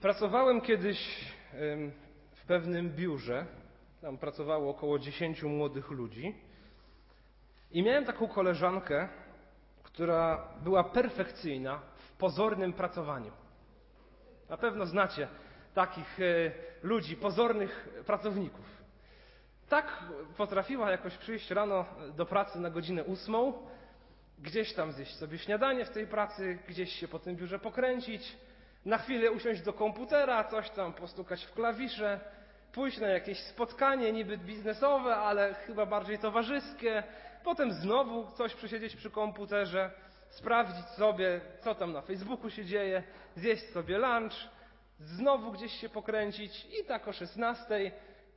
Pracowałem 0.00 0.60
kiedyś 0.60 1.24
w 2.34 2.46
pewnym 2.46 2.90
biurze. 2.90 3.46
Tam 4.00 4.18
pracowało 4.18 4.70
około 4.70 4.98
10 4.98 5.42
młodych 5.42 5.90
ludzi. 5.90 6.34
I 7.70 7.82
miałem 7.82 8.04
taką 8.04 8.28
koleżankę, 8.28 9.08
która 9.82 10.48
była 10.62 10.84
perfekcyjna 10.84 11.80
w 11.96 12.12
pozornym 12.12 12.72
pracowaniu. 12.72 13.32
Na 14.48 14.56
pewno 14.56 14.86
znacie 14.86 15.28
takich 15.74 16.20
e, 16.20 16.52
ludzi, 16.82 17.16
pozornych 17.16 17.88
pracowników. 18.06 18.64
Tak 19.68 20.02
potrafiła 20.36 20.90
jakoś 20.90 21.16
przyjść 21.16 21.50
rano 21.50 21.84
do 22.16 22.26
pracy 22.26 22.60
na 22.60 22.70
godzinę 22.70 23.04
ósmą, 23.04 23.52
gdzieś 24.38 24.74
tam 24.74 24.92
zjeść 24.92 25.16
sobie 25.16 25.38
śniadanie 25.38 25.84
w 25.84 25.90
tej 25.90 26.06
pracy, 26.06 26.58
gdzieś 26.68 26.92
się 26.92 27.08
po 27.08 27.18
tym 27.18 27.36
biurze 27.36 27.58
pokręcić, 27.58 28.36
na 28.86 28.98
chwilę 28.98 29.30
usiąść 29.30 29.62
do 29.62 29.72
komputera, 29.72 30.44
coś 30.44 30.70
tam 30.70 30.92
postukać 30.92 31.44
w 31.44 31.52
klawisze, 31.52 32.20
pójść 32.72 32.98
na 32.98 33.08
jakieś 33.08 33.38
spotkanie 33.40 34.12
niby 34.12 34.38
biznesowe, 34.38 35.16
ale 35.16 35.54
chyba 35.54 35.86
bardziej 35.86 36.18
towarzyskie, 36.18 37.02
potem 37.44 37.72
znowu 37.72 38.30
coś 38.30 38.54
przesiedzieć 38.54 38.96
przy 38.96 39.10
komputerze, 39.10 39.90
sprawdzić 40.28 40.86
sobie, 40.86 41.40
co 41.60 41.74
tam 41.74 41.92
na 41.92 42.02
Facebooku 42.02 42.50
się 42.50 42.64
dzieje, 42.64 43.02
zjeść 43.36 43.70
sobie 43.70 43.98
lunch, 43.98 44.34
znowu 45.00 45.52
gdzieś 45.52 45.72
się 45.72 45.88
pokręcić 45.88 46.66
i 46.80 46.84
tak 46.84 47.08
o 47.08 47.12
16 47.12 47.92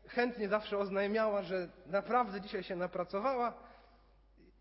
chętnie 0.07 0.47
zawsze 0.47 0.77
oznajmiała, 0.77 1.41
że 1.41 1.69
naprawdę 1.85 2.41
dzisiaj 2.41 2.63
się 2.63 2.75
napracowała 2.75 3.53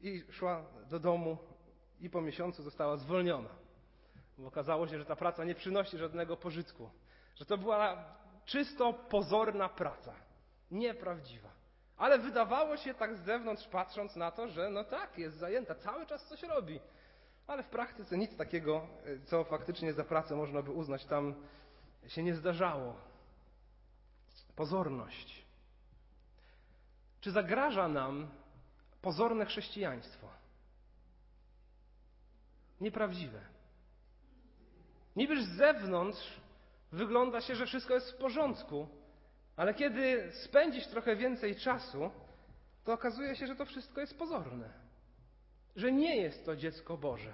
i 0.00 0.24
szła 0.30 0.64
do 0.90 0.98
domu 1.00 1.38
i 2.00 2.10
po 2.10 2.20
miesiącu 2.20 2.62
została 2.62 2.96
zwolniona. 2.96 3.67
Bo 4.38 4.48
okazało 4.48 4.88
się, 4.88 4.98
że 4.98 5.04
ta 5.04 5.16
praca 5.16 5.44
nie 5.44 5.54
przynosi 5.54 5.98
żadnego 5.98 6.36
pożytku. 6.36 6.90
Że 7.34 7.44
to 7.44 7.58
była 7.58 8.04
czysto 8.44 8.92
pozorna 8.92 9.68
praca. 9.68 10.14
Nieprawdziwa. 10.70 11.48
Ale 11.96 12.18
wydawało 12.18 12.76
się 12.76 12.94
tak 12.94 13.16
z 13.16 13.24
zewnątrz, 13.24 13.68
patrząc 13.68 14.16
na 14.16 14.30
to, 14.30 14.48
że 14.48 14.70
no 14.70 14.84
tak, 14.84 15.18
jest 15.18 15.36
zajęta, 15.36 15.74
cały 15.74 16.06
czas 16.06 16.24
coś 16.24 16.42
robi. 16.42 16.80
Ale 17.46 17.62
w 17.62 17.68
praktyce 17.68 18.18
nic 18.18 18.36
takiego, 18.36 18.86
co 19.24 19.44
faktycznie 19.44 19.92
za 19.92 20.04
pracę 20.04 20.36
można 20.36 20.62
by 20.62 20.70
uznać, 20.70 21.04
tam 21.04 21.34
się 22.06 22.22
nie 22.22 22.34
zdarzało. 22.34 22.94
Pozorność. 24.56 25.44
Czy 27.20 27.30
zagraża 27.30 27.88
nam 27.88 28.28
pozorne 29.02 29.46
chrześcijaństwo? 29.46 30.28
Nieprawdziwe. 32.80 33.57
Nibyż 35.18 35.42
z 35.42 35.56
zewnątrz 35.56 36.40
wygląda 36.92 37.40
się, 37.40 37.54
że 37.54 37.66
wszystko 37.66 37.94
jest 37.94 38.12
w 38.12 38.16
porządku, 38.16 38.88
ale 39.56 39.74
kiedy 39.74 40.32
spędzisz 40.32 40.86
trochę 40.86 41.16
więcej 41.16 41.56
czasu, 41.56 42.10
to 42.84 42.92
okazuje 42.92 43.36
się, 43.36 43.46
że 43.46 43.56
to 43.56 43.64
wszystko 43.64 44.00
jest 44.00 44.18
pozorne. 44.18 44.70
Że 45.76 45.92
nie 45.92 46.16
jest 46.16 46.46
to 46.46 46.56
dziecko 46.56 46.96
Boże. 46.96 47.32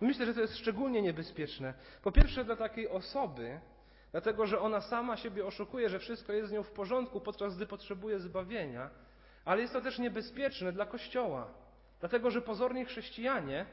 Myślę, 0.00 0.26
że 0.26 0.34
to 0.34 0.40
jest 0.40 0.56
szczególnie 0.56 1.02
niebezpieczne. 1.02 1.74
Po 2.02 2.12
pierwsze, 2.12 2.44
dla 2.44 2.56
takiej 2.56 2.88
osoby, 2.88 3.60
dlatego 4.12 4.46
że 4.46 4.60
ona 4.60 4.80
sama 4.80 5.16
siebie 5.16 5.46
oszukuje, 5.46 5.88
że 5.88 5.98
wszystko 5.98 6.32
jest 6.32 6.48
z 6.48 6.52
nią 6.52 6.62
w 6.62 6.70
porządku, 6.70 7.20
podczas 7.20 7.56
gdy 7.56 7.66
potrzebuje 7.66 8.18
zbawienia, 8.18 8.90
ale 9.44 9.62
jest 9.62 9.72
to 9.72 9.80
też 9.80 9.98
niebezpieczne 9.98 10.72
dla 10.72 10.86
Kościoła, 10.86 11.54
dlatego 12.00 12.30
że 12.30 12.42
pozorni 12.42 12.84
chrześcijanie 12.84 13.66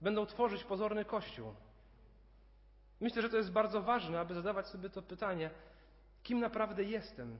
będą 0.00 0.26
tworzyć 0.26 0.64
pozorny 0.64 1.04
Kościół. 1.04 1.54
Myślę, 3.00 3.22
że 3.22 3.30
to 3.30 3.36
jest 3.36 3.52
bardzo 3.52 3.82
ważne, 3.82 4.20
aby 4.20 4.34
zadawać 4.34 4.66
sobie 4.68 4.90
to 4.90 5.02
pytanie, 5.02 5.50
kim 6.22 6.40
naprawdę 6.40 6.84
jestem 6.84 7.38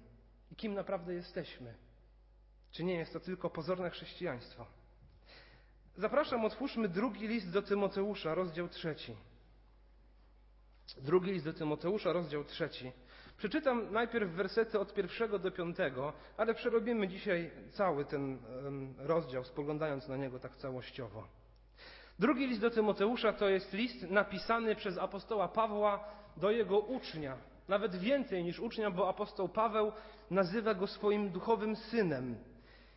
i 0.50 0.56
kim 0.56 0.74
naprawdę 0.74 1.14
jesteśmy. 1.14 1.74
Czy 2.70 2.84
nie 2.84 2.94
jest 2.94 3.12
to 3.12 3.20
tylko 3.20 3.50
pozorne 3.50 3.90
chrześcijaństwo? 3.90 4.66
Zapraszam, 5.96 6.44
otwórzmy 6.44 6.88
drugi 6.88 7.28
list 7.28 7.50
do 7.50 7.62
Tymoteusza, 7.62 8.34
rozdział 8.34 8.68
trzeci. 8.68 9.16
Drugi 11.02 11.32
list 11.32 11.44
do 11.44 11.52
Tymoteusza, 11.52 12.12
rozdział 12.12 12.44
trzeci. 12.44 12.92
Przeczytam 13.36 13.92
najpierw 13.92 14.30
wersety 14.30 14.78
od 14.80 14.94
pierwszego 14.94 15.38
do 15.38 15.50
piątego, 15.50 16.12
ale 16.36 16.54
przerobimy 16.54 17.08
dzisiaj 17.08 17.50
cały 17.72 18.04
ten 18.04 18.38
rozdział, 18.98 19.44
spoglądając 19.44 20.08
na 20.08 20.16
niego 20.16 20.38
tak 20.38 20.56
całościowo. 20.56 21.28
Drugi 22.18 22.46
list 22.46 22.60
do 22.60 22.70
Tymoteusza 22.70 23.32
to 23.32 23.48
jest 23.48 23.72
list 23.72 24.02
napisany 24.10 24.74
przez 24.74 24.98
apostoła 24.98 25.48
Pawła 25.48 26.04
do 26.36 26.50
jego 26.50 26.78
ucznia. 26.78 27.36
Nawet 27.68 27.96
więcej 27.96 28.44
niż 28.44 28.60
ucznia, 28.60 28.90
bo 28.90 29.08
apostoł 29.08 29.48
Paweł 29.48 29.92
nazywa 30.30 30.74
go 30.74 30.86
swoim 30.86 31.30
duchowym 31.30 31.76
synem. 31.76 32.36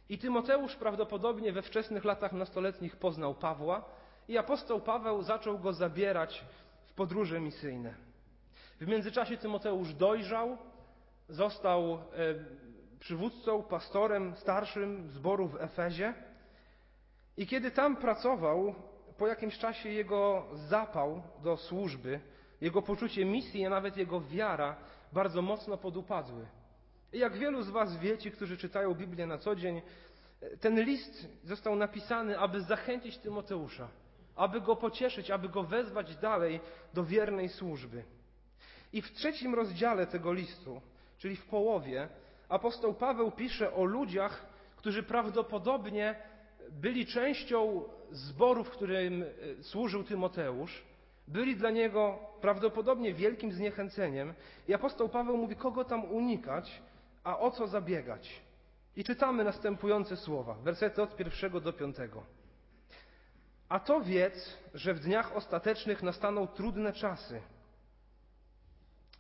I 0.10 0.18
Tymoteusz 0.18 0.76
prawdopodobnie 0.76 1.52
we 1.52 1.62
wczesnych 1.62 2.06
latach 2.06 2.34
nastoletnich 2.34 2.96
poznał 2.96 3.36
Pawła 3.36 3.86
i 4.28 4.38
apostoł 4.38 4.82
Paweł 4.82 5.22
zaczął 5.22 5.60
go 5.60 5.74
zabierać 5.74 6.46
w 6.86 6.94
podróże 6.94 7.40
misyjne. 7.40 7.94
W 8.82 8.88
międzyczasie 8.88 9.38
Tymoteusz 9.38 9.94
dojrzał, 9.94 10.58
został 11.30 11.94
e, 11.94 12.00
przywódcą, 13.00 13.64
pastorem 13.64 14.36
starszym 14.36 15.10
zboru 15.10 15.48
w 15.48 15.62
Efezie. 15.62 16.14
I 17.38 17.48
kiedy 17.48 17.72
tam 17.72 17.96
pracował, 17.96 18.76
po 19.20 19.28
jakimś 19.28 19.58
czasie 19.58 19.90
jego 19.90 20.46
zapał 20.54 21.22
do 21.44 21.58
służby, 21.58 22.20
jego 22.62 22.82
poczucie 22.82 23.26
misji, 23.26 23.66
a 23.66 23.70
nawet 23.70 23.98
jego 23.98 24.22
wiara 24.22 24.76
bardzo 25.14 25.42
mocno 25.42 25.78
podupadły. 25.78 26.46
I 27.14 27.20
jak 27.20 27.38
wielu 27.38 27.62
z 27.62 27.70
Was 27.70 27.98
wiecie, 27.98 28.32
którzy 28.32 28.58
czytają 28.58 28.94
Biblię 28.94 29.26
na 29.26 29.38
co 29.38 29.56
dzień, 29.56 29.82
ten 30.60 30.82
list 30.84 31.28
został 31.44 31.76
napisany, 31.76 32.40
aby 32.40 32.62
zachęcić 32.62 33.18
Tymoteusza, 33.18 33.88
aby 34.36 34.62
go 34.62 34.76
pocieszyć, 34.76 35.32
aby 35.32 35.50
go 35.50 35.64
wezwać 35.64 36.16
dalej 36.16 36.60
do 36.94 37.04
wiernej 37.04 37.50
służby. 37.50 38.04
I 38.94 39.02
w 39.02 39.12
trzecim 39.12 39.56
rozdziale 39.56 40.08
tego 40.08 40.34
listu, 40.34 40.82
czyli 41.18 41.36
w 41.36 41.46
połowie, 41.46 42.10
apostoł 42.50 42.94
Paweł 42.94 43.32
pisze 43.32 43.74
o 43.74 43.86
ludziach, 43.86 44.46
którzy 44.76 45.04
prawdopodobnie 45.04 46.16
byli 46.72 47.06
częścią 47.06 47.84
zboru, 48.12 48.64
w 48.64 48.70
którym 48.70 49.24
e, 49.24 49.64
służył 49.64 50.04
Tymoteusz, 50.04 50.84
byli 51.28 51.56
dla 51.56 51.70
niego 51.70 52.20
prawdopodobnie 52.42 53.14
wielkim 53.14 53.52
zniechęceniem. 53.52 54.34
I 54.68 54.74
apostoł 54.74 55.10
Paweł 55.10 55.38
mówi, 55.38 55.56
kogo 55.56 55.86
tam 55.86 56.06
unikać, 56.06 56.82
a 57.24 57.40
o 57.40 57.52
co 57.52 57.68
zabiegać. 57.68 58.42
I 58.96 59.04
czytamy 59.04 59.44
następujące 59.44 60.18
słowa, 60.18 60.54
wersety 60.54 61.02
od 61.02 61.16
pierwszego 61.16 61.62
do 61.62 61.74
piątego. 61.74 62.24
A 63.70 63.80
to 63.80 64.02
wiedz, 64.02 64.58
że 64.74 64.94
w 64.94 65.00
dniach 65.00 65.36
ostatecznych 65.36 66.04
nastaną 66.04 66.48
trudne 66.48 66.94
czasy. 66.94 67.42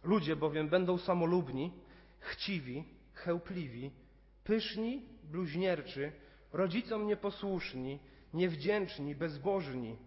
Ludzie 0.03 0.35
bowiem 0.35 0.69
będą 0.69 0.97
samolubni, 0.97 1.73
chciwi, 2.19 2.83
chełpliwi, 3.13 3.91
pyszni, 4.43 5.05
bluźnierczy, 5.23 6.11
rodzicom 6.53 7.07
nieposłuszni, 7.07 7.99
niewdzięczni, 8.33 9.15
bezbożni, 9.15 9.97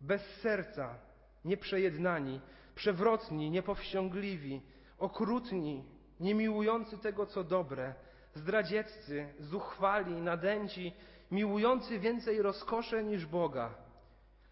bez 0.00 0.22
serca, 0.22 0.98
nieprzejednani, 1.44 2.40
przewrotni, 2.74 3.50
niepowściągliwi, 3.50 4.62
okrutni, 4.98 5.84
niemiłujący 6.20 6.98
tego, 6.98 7.26
co 7.26 7.44
dobre, 7.44 7.94
zdradzieccy, 8.34 9.34
zuchwali, 9.38 10.14
nadęci, 10.14 10.92
miłujący 11.30 11.98
więcej 11.98 12.42
rozkosze 12.42 13.04
niż 13.04 13.26
Boga, 13.26 13.74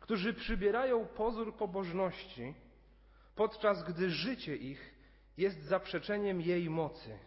którzy 0.00 0.34
przybierają 0.34 1.06
pozór 1.06 1.56
pobożności, 1.56 2.55
podczas 3.34 3.84
gdy 3.84 4.11
życie 4.11 4.56
ich 4.56 4.94
jest 5.37 5.62
zaprzeczeniem 5.62 6.41
jej 6.41 6.70
mocy. 6.70 7.19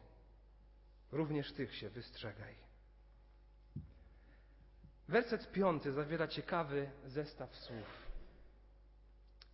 Również 1.12 1.54
tych 1.54 1.76
się 1.76 1.90
wystrzegaj. 1.90 2.61
Werset 5.12 5.52
piąty 5.52 5.92
zawiera 5.92 6.28
ciekawy 6.28 6.90
zestaw 7.06 7.56
słów. 7.56 8.12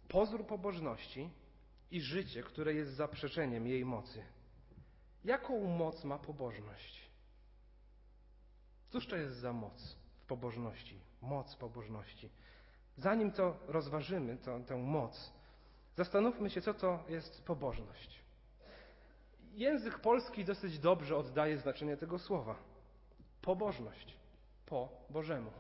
Pozór 0.08 0.46
pobożności 0.46 1.30
i 1.92 2.02
życie, 2.02 2.44
które 2.44 2.74
jest 2.74 2.94
zaprzeczeniem 2.94 3.68
jej 3.68 3.86
mocy. 3.86 4.24
Jaką 5.24 5.68
moc 5.68 6.04
ma 6.04 6.18
pobożność? 6.18 7.10
Cóż 8.90 9.08
to 9.08 9.16
jest 9.16 9.36
za 9.36 9.54
moc 9.54 9.96
w 10.18 10.26
pobożności? 10.26 11.00
Moc 11.22 11.56
pobożności. 11.56 12.30
Zanim 12.98 13.32
to 13.32 13.58
rozważymy, 13.68 14.38
to, 14.38 14.60
tę 14.60 14.78
moc, 14.78 15.34
zastanówmy 15.96 16.50
się, 16.50 16.62
co 16.62 16.74
to 16.74 17.04
jest 17.10 17.46
pobożność. 17.46 18.20
Język 19.54 20.00
polski 20.00 20.46
dosyć 20.46 20.80
dobrze 20.80 21.18
oddaje 21.18 21.58
znaczenie 21.58 21.98
tego 21.98 22.20
słowa. 22.20 22.56
Pobożność 23.42 24.18
po 24.68 24.90
Bożemu. 25.10 25.52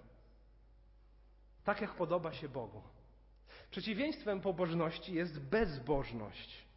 Tak 1.63 1.81
jak 1.81 1.95
podoba 1.95 2.33
się 2.33 2.49
Bogu. 2.49 2.81
Przeciwieństwem 3.71 4.41
pobożności 4.41 5.13
jest 5.13 5.39
bezbożność. 5.39 6.67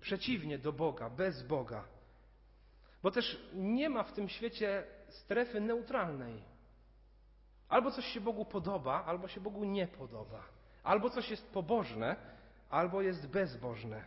Przeciwnie 0.00 0.58
do 0.58 0.72
Boga, 0.72 1.10
bez 1.10 1.42
Boga. 1.42 1.84
Bo 3.02 3.10
też 3.10 3.40
nie 3.54 3.90
ma 3.90 4.02
w 4.02 4.12
tym 4.12 4.28
świecie 4.28 4.84
strefy 5.08 5.60
neutralnej. 5.60 6.42
Albo 7.68 7.90
coś 7.90 8.04
się 8.04 8.20
Bogu 8.20 8.44
podoba, 8.44 9.04
albo 9.04 9.28
się 9.28 9.40
Bogu 9.40 9.64
nie 9.64 9.86
podoba. 9.86 10.42
Albo 10.82 11.10
coś 11.10 11.30
jest 11.30 11.50
pobożne, 11.50 12.16
albo 12.70 13.02
jest 13.02 13.28
bezbożne. 13.28 14.04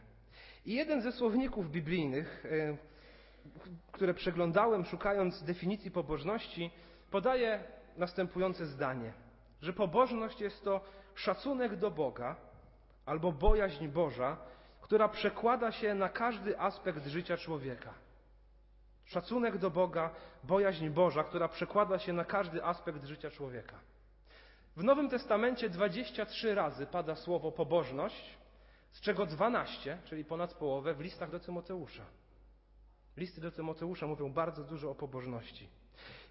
I 0.65 0.73
jeden 0.73 1.01
ze 1.01 1.11
słowników 1.11 1.71
biblijnych, 1.71 2.45
e, 2.45 2.77
które 3.91 4.13
przeglądałem 4.13 4.85
szukając 4.85 5.43
definicji 5.43 5.91
pobożności, 5.91 6.71
podaje 7.13 7.63
następujące 7.97 8.65
zdanie, 8.65 9.13
że 9.61 9.73
pobożność 9.73 10.41
jest 10.41 10.63
to 10.63 10.81
szacunek 11.15 11.75
do 11.75 11.91
Boga 11.91 12.35
albo 13.05 13.31
bojaźń 13.31 13.87
Boża, 13.87 14.37
która 14.81 15.07
przekłada 15.07 15.71
się 15.71 15.93
na 15.95 16.09
każdy 16.09 16.59
aspekt 16.59 17.05
życia 17.07 17.37
człowieka. 17.37 17.93
Szacunek 19.05 19.57
do 19.57 19.69
Boga, 19.69 20.09
bojaźń 20.43 20.89
Boża, 20.89 21.23
która 21.23 21.47
przekłada 21.47 21.99
się 21.99 22.13
na 22.13 22.25
każdy 22.25 22.65
aspekt 22.65 23.03
życia 23.03 23.31
człowieka. 23.31 23.79
W 24.75 24.83
Nowym 24.83 25.09
Testamencie 25.09 25.69
23 25.69 26.55
razy 26.55 26.85
pada 26.85 27.15
słowo 27.15 27.51
pobożność, 27.51 28.37
z 28.91 29.01
czego 29.01 29.25
12, 29.25 29.97
czyli 30.03 30.25
ponad 30.25 30.53
połowę, 30.53 30.93
w 30.93 30.99
listach 30.99 31.31
do 31.31 31.39
Tymoteusza. 31.39 32.05
Listy 33.17 33.41
do 33.41 33.51
Tymoteusza 33.51 34.07
mówią 34.07 34.33
bardzo 34.33 34.63
dużo 34.63 34.91
o 34.91 34.95
pobożności. 34.95 35.82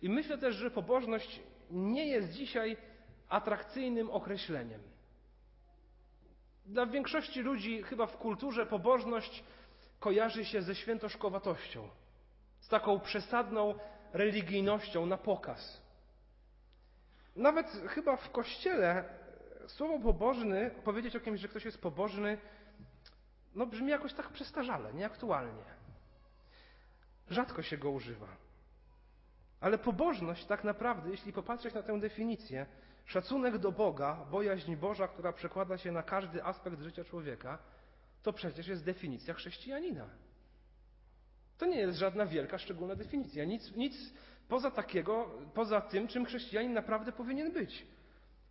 I 0.03 0.09
myślę 0.09 0.39
też, 0.39 0.57
że 0.57 0.71
pobożność 0.71 1.41
nie 1.71 2.07
jest 2.07 2.33
dzisiaj 2.33 2.77
atrakcyjnym 3.29 4.11
określeniem. 4.11 4.81
Dla 6.67 6.87
większości 6.87 7.41
ludzi, 7.41 7.83
chyba 7.83 8.07
w 8.07 8.17
kulturze, 8.17 8.67
pobożność 8.67 9.45
kojarzy 10.01 10.45
się 10.45 10.63
ze 10.63 10.75
świętoszkowatością, 10.75 11.89
z 12.61 12.69
taką 12.69 13.01
przesadną 13.01 13.75
religijnością 14.13 15.07
na 15.07 15.17
pokaz. 15.17 15.83
Nawet 17.37 17.67
chyba 17.89 18.17
w 18.17 18.31
kościele 18.31 19.05
słowo 19.67 19.99
pobożny, 19.99 20.71
powiedzieć 20.85 21.17
o 21.17 21.21
kimś, 21.21 21.41
że 21.41 21.49
ktoś 21.49 21.65
jest 21.65 21.83
pobożny, 21.83 22.39
no 23.55 23.67
brzmi 23.67 23.91
jakoś 23.91 24.15
tak 24.15 24.29
przestarzale, 24.29 24.95
nieaktualnie. 24.95 25.65
Rzadko 27.31 27.63
się 27.63 27.79
go 27.79 27.91
używa. 27.91 28.27
Ale 29.63 29.79
pobożność 29.79 30.45
tak 30.45 30.65
naprawdę, 30.65 31.11
jeśli 31.11 31.33
popatrzeć 31.33 31.75
na 31.75 31.83
tę 31.83 32.01
definicję, 32.01 32.67
szacunek 33.05 33.59
do 33.59 33.73
Boga, 33.73 34.27
bojaźń 34.31 34.77
Boża, 34.77 35.09
która 35.09 35.33
przekłada 35.33 35.79
się 35.79 35.93
na 35.93 36.03
każdy 36.03 36.45
aspekt 36.45 36.81
życia 36.81 37.05
człowieka, 37.05 37.59
to 38.23 38.33
przecież 38.33 38.67
jest 38.69 38.85
definicja 38.85 39.35
chrześcijanina. 39.35 40.07
To 41.59 41.67
nie 41.67 41.77
jest 41.77 41.99
żadna 41.99 42.27
wielka, 42.27 42.59
szczególna 42.59 42.95
definicja. 42.95 43.45
Nic, 43.45 43.77
nic 43.77 44.15
poza 44.49 44.71
takiego, 44.71 45.31
poza 45.55 45.81
tym, 45.81 46.09
czym 46.09 46.25
chrześcijanin 46.25 46.73
naprawdę 46.73 47.13
powinien 47.13 47.53
być. 47.53 47.87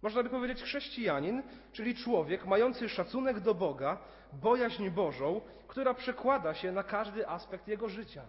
Można 0.01 0.23
by 0.23 0.29
powiedzieć 0.29 0.63
chrześcijanin, 0.63 1.43
czyli 1.71 1.95
człowiek 1.95 2.45
mający 2.45 2.89
szacunek 2.89 3.39
do 3.39 3.53
Boga, 3.53 3.97
bojaźń 4.33 4.89
Bożą, 4.89 5.41
która 5.67 5.93
przekłada 5.93 6.53
się 6.53 6.71
na 6.71 6.83
każdy 6.83 7.27
aspekt 7.27 7.67
jego 7.67 7.89
życia. 7.89 8.25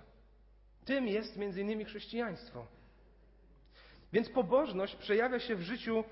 Tym 0.85 1.09
jest 1.09 1.37
między 1.37 1.61
innymi 1.61 1.85
chrześcijaństwo. 1.85 2.67
Więc 4.13 4.29
pobożność 4.29 4.97
przejawia 4.97 5.41
się 5.41 5.57
w 5.57 5.63
życiu 5.63 6.05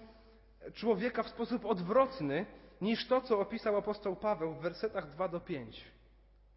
człowieka 0.74 1.22
w 1.22 1.28
sposób 1.28 1.64
odwrotny 1.64 2.46
niż 2.80 3.06
to, 3.06 3.20
co 3.20 3.40
opisał 3.40 3.76
apostoł 3.76 4.16
Paweł 4.16 4.54
w 4.54 4.60
wersetach 4.60 5.10
2 5.10 5.28
do 5.28 5.40
5. 5.40 5.84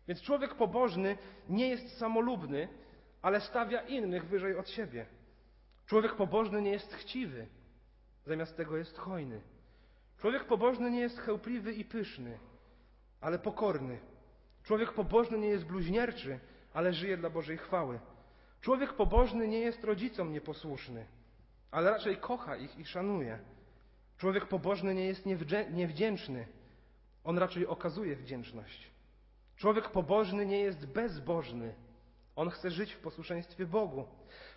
Więc 0.07 0.21
człowiek 0.21 0.55
pobożny 0.55 1.17
nie 1.49 1.69
jest 1.69 1.97
samolubny, 1.97 2.67
ale 3.21 3.41
stawia 3.41 3.81
innych 3.81 4.25
wyżej 4.25 4.57
od 4.57 4.69
siebie. 4.69 5.05
Człowiek 5.85 6.15
pobożny 6.15 6.61
nie 6.61 6.71
jest 6.71 6.93
chciwy, 6.93 7.47
zamiast 8.25 8.57
tego 8.57 8.77
jest 8.77 8.97
hojny. 8.97 9.41
Człowiek 10.17 10.43
pobożny 10.45 10.91
nie 10.91 10.99
jest 10.99 11.19
chełpliwy 11.19 11.73
i 11.73 11.85
pyszny, 11.85 12.39
ale 13.21 13.39
pokorny. 13.39 13.99
Człowiek 14.63 14.91
pobożny 14.93 15.37
nie 15.37 15.47
jest 15.47 15.65
bluźnierczy, 15.65 16.39
ale 16.73 16.93
żyje 16.93 17.17
dla 17.17 17.29
Bożej 17.29 17.57
chwały. 17.57 17.99
Człowiek 18.61 18.93
pobożny 18.93 19.47
nie 19.47 19.59
jest 19.59 19.83
rodzicom 19.83 20.33
nieposłuszny, 20.33 21.05
ale 21.71 21.91
raczej 21.91 22.17
kocha 22.17 22.55
ich 22.55 22.79
i 22.79 22.85
szanuje. 22.85 23.39
Człowiek 24.17 24.45
pobożny 24.45 24.95
nie 24.95 25.05
jest 25.05 25.25
niewdzięczny, 25.71 26.47
on 27.23 27.37
raczej 27.37 27.67
okazuje 27.67 28.15
wdzięczność. 28.15 28.91
Człowiek 29.57 29.89
pobożny 29.89 30.45
nie 30.45 30.59
jest 30.59 30.85
bezbożny, 30.85 31.73
on 32.35 32.49
chce 32.49 32.71
żyć 32.71 32.93
w 32.93 32.99
posłuszeństwie 32.99 33.65
Bogu. 33.65 34.07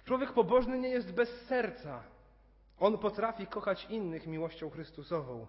Człowiek 0.04 0.32
pobożny 0.32 0.78
nie 0.78 0.88
jest 0.88 1.12
bez 1.12 1.28
serca, 1.28 2.02
on 2.78 2.98
potrafi 2.98 3.46
kochać 3.46 3.86
innych 3.90 4.26
miłością 4.26 4.70
Chrystusową. 4.70 5.46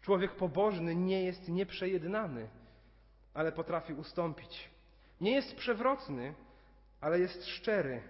Człowiek 0.00 0.36
pobożny 0.36 0.94
nie 0.94 1.24
jest 1.24 1.48
nieprzejednany, 1.48 2.48
ale 3.34 3.52
potrafi 3.52 3.94
ustąpić. 3.94 4.70
Nie 5.20 5.30
jest 5.30 5.56
przewrotny, 5.56 6.34
ale 7.00 7.20
jest 7.20 7.46
szczery. 7.46 8.02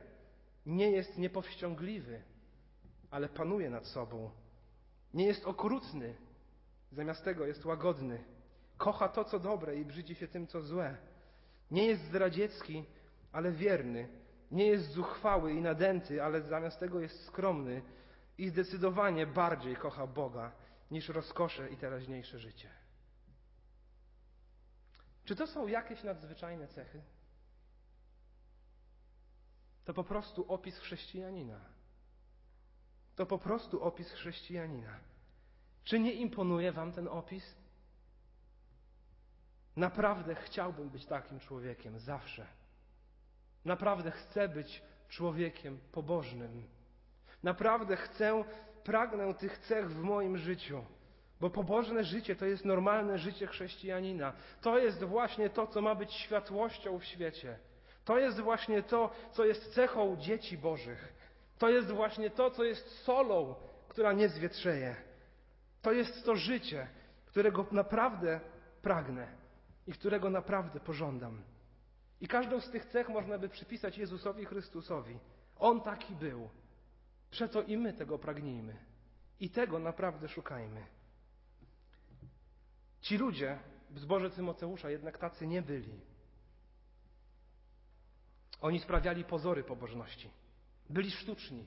Nie 0.67 0.91
jest 0.91 1.19
niepowściągliwy, 1.19 2.23
ale 3.11 3.29
panuje 3.29 3.71
nad 3.71 3.87
sobą. 3.87 4.31
Nie 5.15 5.27
jest 5.27 5.45
okrutny, 5.47 6.15
zamiast 6.93 7.25
tego 7.25 7.47
jest 7.47 7.65
łagodny. 7.65 8.25
Kocha 8.77 9.09
to, 9.09 9.25
co 9.25 9.39
dobre 9.39 9.77
i 9.77 9.85
brzydzi 9.85 10.15
się 10.15 10.29
tym, 10.29 10.47
co 10.47 10.61
złe. 10.61 10.97
Nie 11.71 11.87
jest 11.87 12.03
zdradziecki, 12.05 12.85
ale 13.33 13.53
wierny. 13.53 14.09
Nie 14.51 14.67
jest 14.67 14.91
zuchwały 14.91 15.53
i 15.53 15.61
nadęty, 15.61 16.23
ale 16.23 16.43
zamiast 16.43 16.81
tego 16.81 17.01
jest 17.01 17.25
skromny 17.25 17.83
i 18.39 18.49
zdecydowanie 18.49 19.27
bardziej 19.27 19.77
kocha 19.77 20.07
Boga 20.07 20.53
niż 20.91 21.09
rozkosze 21.09 21.71
i 21.71 21.77
teraźniejsze 21.77 22.39
życie. 22.39 22.69
Czy 25.31 25.37
to 25.37 25.47
są 25.47 25.67
jakieś 25.67 26.03
nadzwyczajne 26.03 26.69
cechy? 26.69 27.03
To 29.85 29.95
po 29.95 30.05
prostu 30.05 30.53
opis 30.53 30.79
chrześcijanina. 30.79 31.61
To 33.17 33.27
po 33.27 33.39
prostu 33.39 33.83
opis 33.83 34.13
chrześcijanina. 34.13 34.99
Czy 35.85 36.01
nie 36.01 36.13
imponuje 36.13 36.73
Wam 36.73 36.93
ten 36.93 37.09
opis? 37.09 37.57
Naprawdę 39.77 40.35
chciałbym 40.35 40.89
być 40.89 41.07
takim 41.07 41.41
człowiekiem 41.41 41.99
zawsze. 41.99 42.47
Naprawdę 43.65 44.11
chcę 44.11 44.49
być 44.49 44.83
człowiekiem 45.09 45.81
pobożnym. 45.93 46.69
Naprawdę 47.43 47.97
chcę, 47.97 48.45
pragnę 48.85 49.35
tych 49.35 49.59
cech 49.59 49.91
w 49.91 50.03
moim 50.03 50.39
życiu. 50.39 50.85
Bo 51.41 51.51
pobożne 51.51 52.05
życie 52.05 52.37
to 52.37 52.47
jest 52.47 52.65
normalne 52.65 53.19
życie 53.19 53.47
chrześcijanina. 53.47 54.33
To 54.61 54.79
jest 54.79 55.05
właśnie 55.05 55.51
to, 55.51 55.67
co 55.67 55.83
ma 55.83 55.95
być 55.95 56.13
światłością 56.13 56.99
w 56.99 57.05
świecie. 57.05 57.59
To 58.05 58.19
jest 58.19 58.41
właśnie 58.41 58.83
to, 58.83 59.11
co 59.33 59.45
jest 59.45 59.75
cechą 59.75 60.17
dzieci 60.17 60.59
Bożych. 60.59 61.13
To 61.59 61.69
jest 61.69 61.91
właśnie 61.91 62.31
to, 62.31 62.51
co 62.51 62.65
jest 62.65 63.03
solą, 63.05 63.55
która 63.89 64.13
nie 64.13 64.29
zwietrzeje. 64.29 64.97
To 65.83 65.93
jest 65.93 66.25
to 66.25 66.37
życie, 66.37 66.87
którego 67.27 67.67
naprawdę 67.73 68.41
pragnę 68.83 69.29
i 69.87 69.93
którego 69.93 70.31
naprawdę 70.31 70.81
pożądam. 70.81 71.43
I 72.21 72.29
każdą 72.29 72.61
z 72.61 72.71
tych 72.71 72.85
cech 72.85 73.09
można 73.09 73.39
by 73.39 73.49
przypisać 73.49 73.99
Jezusowi 73.99 74.45
Chrystusowi. 74.45 75.19
On 75.59 75.81
taki 75.81 76.15
był. 76.15 76.49
Przeto 77.31 77.63
i 77.63 77.77
my 77.77 77.93
tego 77.93 78.19
pragnijmy. 78.19 78.77
I 79.41 79.51
tego 79.51 79.79
naprawdę 79.79 80.29
szukajmy. 80.29 80.81
Ci 83.01 83.19
ludzie 83.19 83.59
w 83.91 83.99
zborze 83.99 84.31
Tymoteusza 84.31 84.91
jednak 84.91 85.19
tacy 85.19 85.47
nie 85.47 85.63
byli. 85.63 86.01
Oni 88.61 88.81
sprawiali 88.81 89.25
pozory 89.25 89.65
pobożności. 89.65 90.31
Byli 90.91 91.11
sztuczni. 91.11 91.67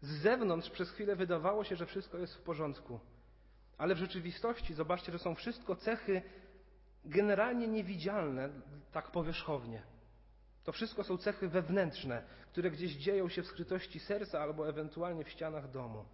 Z 0.00 0.22
zewnątrz 0.22 0.70
przez 0.70 0.90
chwilę 0.90 1.16
wydawało 1.16 1.64
się, 1.64 1.76
że 1.76 1.86
wszystko 1.86 2.18
jest 2.18 2.34
w 2.34 2.42
porządku. 2.42 3.00
Ale 3.78 3.94
w 3.94 3.98
rzeczywistości 3.98 4.74
zobaczcie, 4.74 5.12
że 5.12 5.18
są 5.18 5.34
wszystko 5.34 5.76
cechy 5.76 6.22
generalnie 7.04 7.68
niewidzialne, 7.68 8.48
tak 8.92 9.10
powierzchownie. 9.10 9.82
To 10.64 10.72
wszystko 10.72 11.04
są 11.04 11.16
cechy 11.16 11.48
wewnętrzne, 11.48 12.24
które 12.52 12.70
gdzieś 12.70 12.92
dzieją 12.92 13.28
się 13.28 13.42
w 13.42 13.46
skrytości 13.46 14.00
serca 14.00 14.40
albo 14.40 14.68
ewentualnie 14.68 15.24
w 15.24 15.30
ścianach 15.30 15.70
domu. 15.70 16.04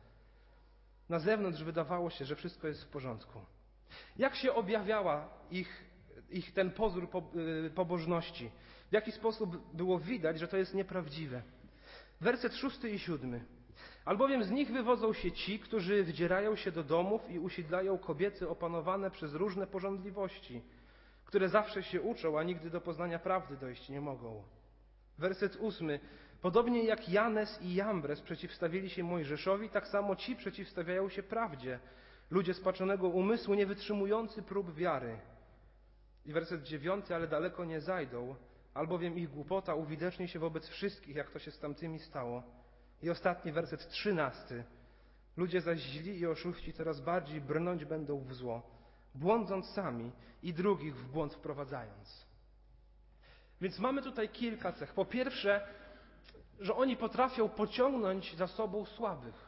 Na 1.09 1.19
zewnątrz 1.19 1.63
wydawało 1.63 2.11
się, 2.11 2.25
że 2.25 2.37
wszystko 2.37 2.69
jest 2.69 2.85
w 2.85 2.89
porządku. 2.89 3.41
Jak 4.17 4.35
się 4.35 4.55
objawiała 4.55 5.29
ich, 5.51 5.85
ich 6.31 6.53
ten 6.53 6.71
pozór 6.71 7.09
y, 7.67 7.71
pobożności? 7.71 8.51
W 8.91 8.93
jaki 8.93 9.13
sposób 9.13 9.75
było 9.75 9.99
widać, 9.99 10.39
że 10.39 10.49
to 10.49 10.57
jest 10.57 10.75
nieprawdziwe? 10.75 11.43
Werset 12.21 12.55
szósty 12.55 12.91
i 12.91 12.99
siódmy. 12.99 13.45
Albowiem 14.05 14.45
z 14.45 14.51
nich 14.51 14.73
wywodzą 14.73 15.13
się 15.13 15.33
ci, 15.33 15.59
którzy 15.59 16.05
wdzierają 16.05 16.57
się 16.57 16.73
do 16.73 16.85
domów 16.85 17.31
i 17.31 17.39
usiedlają 17.39 17.99
kobiety 17.99 18.49
opanowane 18.49 19.11
przez 19.11 19.35
różne 19.35 19.67
porządliwości, 19.67 20.63
które 21.25 21.49
zawsze 21.49 21.83
się 21.83 22.03
uczą, 22.03 22.39
a 22.39 22.43
nigdy 22.43 22.71
do 22.71 22.81
poznania 22.81 23.19
prawdy 23.19 23.57
dojść 23.57 23.89
nie 23.89 24.01
mogą. 24.01 24.43
Werset 25.19 25.57
ósmy. 25.57 26.01
Podobnie 26.43 26.85
jak 26.85 27.09
Janes 27.09 27.63
i 27.63 27.75
Jambres 27.75 28.21
przeciwstawili 28.21 28.91
się 28.91 29.05
Mojżeszowi, 29.05 29.69
tak 29.69 29.89
samo 29.89 30.17
ci 30.17 30.37
przeciwstawiają 30.37 31.09
się 31.09 31.23
prawdzie. 31.23 31.79
Ludzie 32.31 32.55
spaczonego 32.55 33.09
umysłu, 33.09 33.55
nie 33.55 33.67
wytrzymujący 33.67 34.43
prób 34.43 34.75
wiary. 34.75 35.19
I 36.25 36.33
werset 36.33 36.63
dziewiąty, 36.63 37.15
ale 37.15 37.29
daleko 37.29 37.65
nie 37.65 37.81
zajdą, 37.81 38.35
albowiem 38.75 39.19
ich 39.19 39.31
głupota 39.31 39.75
uwidecznie 39.75 40.29
się 40.29 40.39
wobec 40.39 40.69
wszystkich, 40.69 41.17
jak 41.17 41.31
to 41.31 41.39
się 41.39 41.51
z 41.51 41.59
tamtymi 41.59 41.99
stało. 41.99 42.43
I 43.03 43.11
ostatni 43.11 43.53
werset 43.53 43.89
trzynasty. 43.89 44.65
Ludzie 45.37 45.61
zaś 45.61 45.79
źli 45.79 46.19
i 46.19 46.27
oszuści 46.27 46.73
coraz 46.73 47.01
bardziej 47.01 47.41
brnąć 47.41 47.85
będą 47.85 48.19
w 48.19 48.35
zło, 48.35 48.63
błądząc 49.15 49.67
sami 49.67 50.13
i 50.43 50.55
drugich 50.55 50.97
w 50.97 51.13
błąd 51.13 51.35
wprowadzając. 51.35 52.27
Więc 53.61 53.79
mamy 53.79 54.03
tutaj 54.03 54.29
kilka 54.29 54.73
cech. 54.73 54.93
Po 54.95 55.05
pierwsze, 55.05 55.69
że 56.61 56.75
oni 56.75 56.97
potrafią 56.97 57.49
pociągnąć 57.49 58.37
za 58.37 58.47
sobą 58.47 58.85
słabych. 58.85 59.46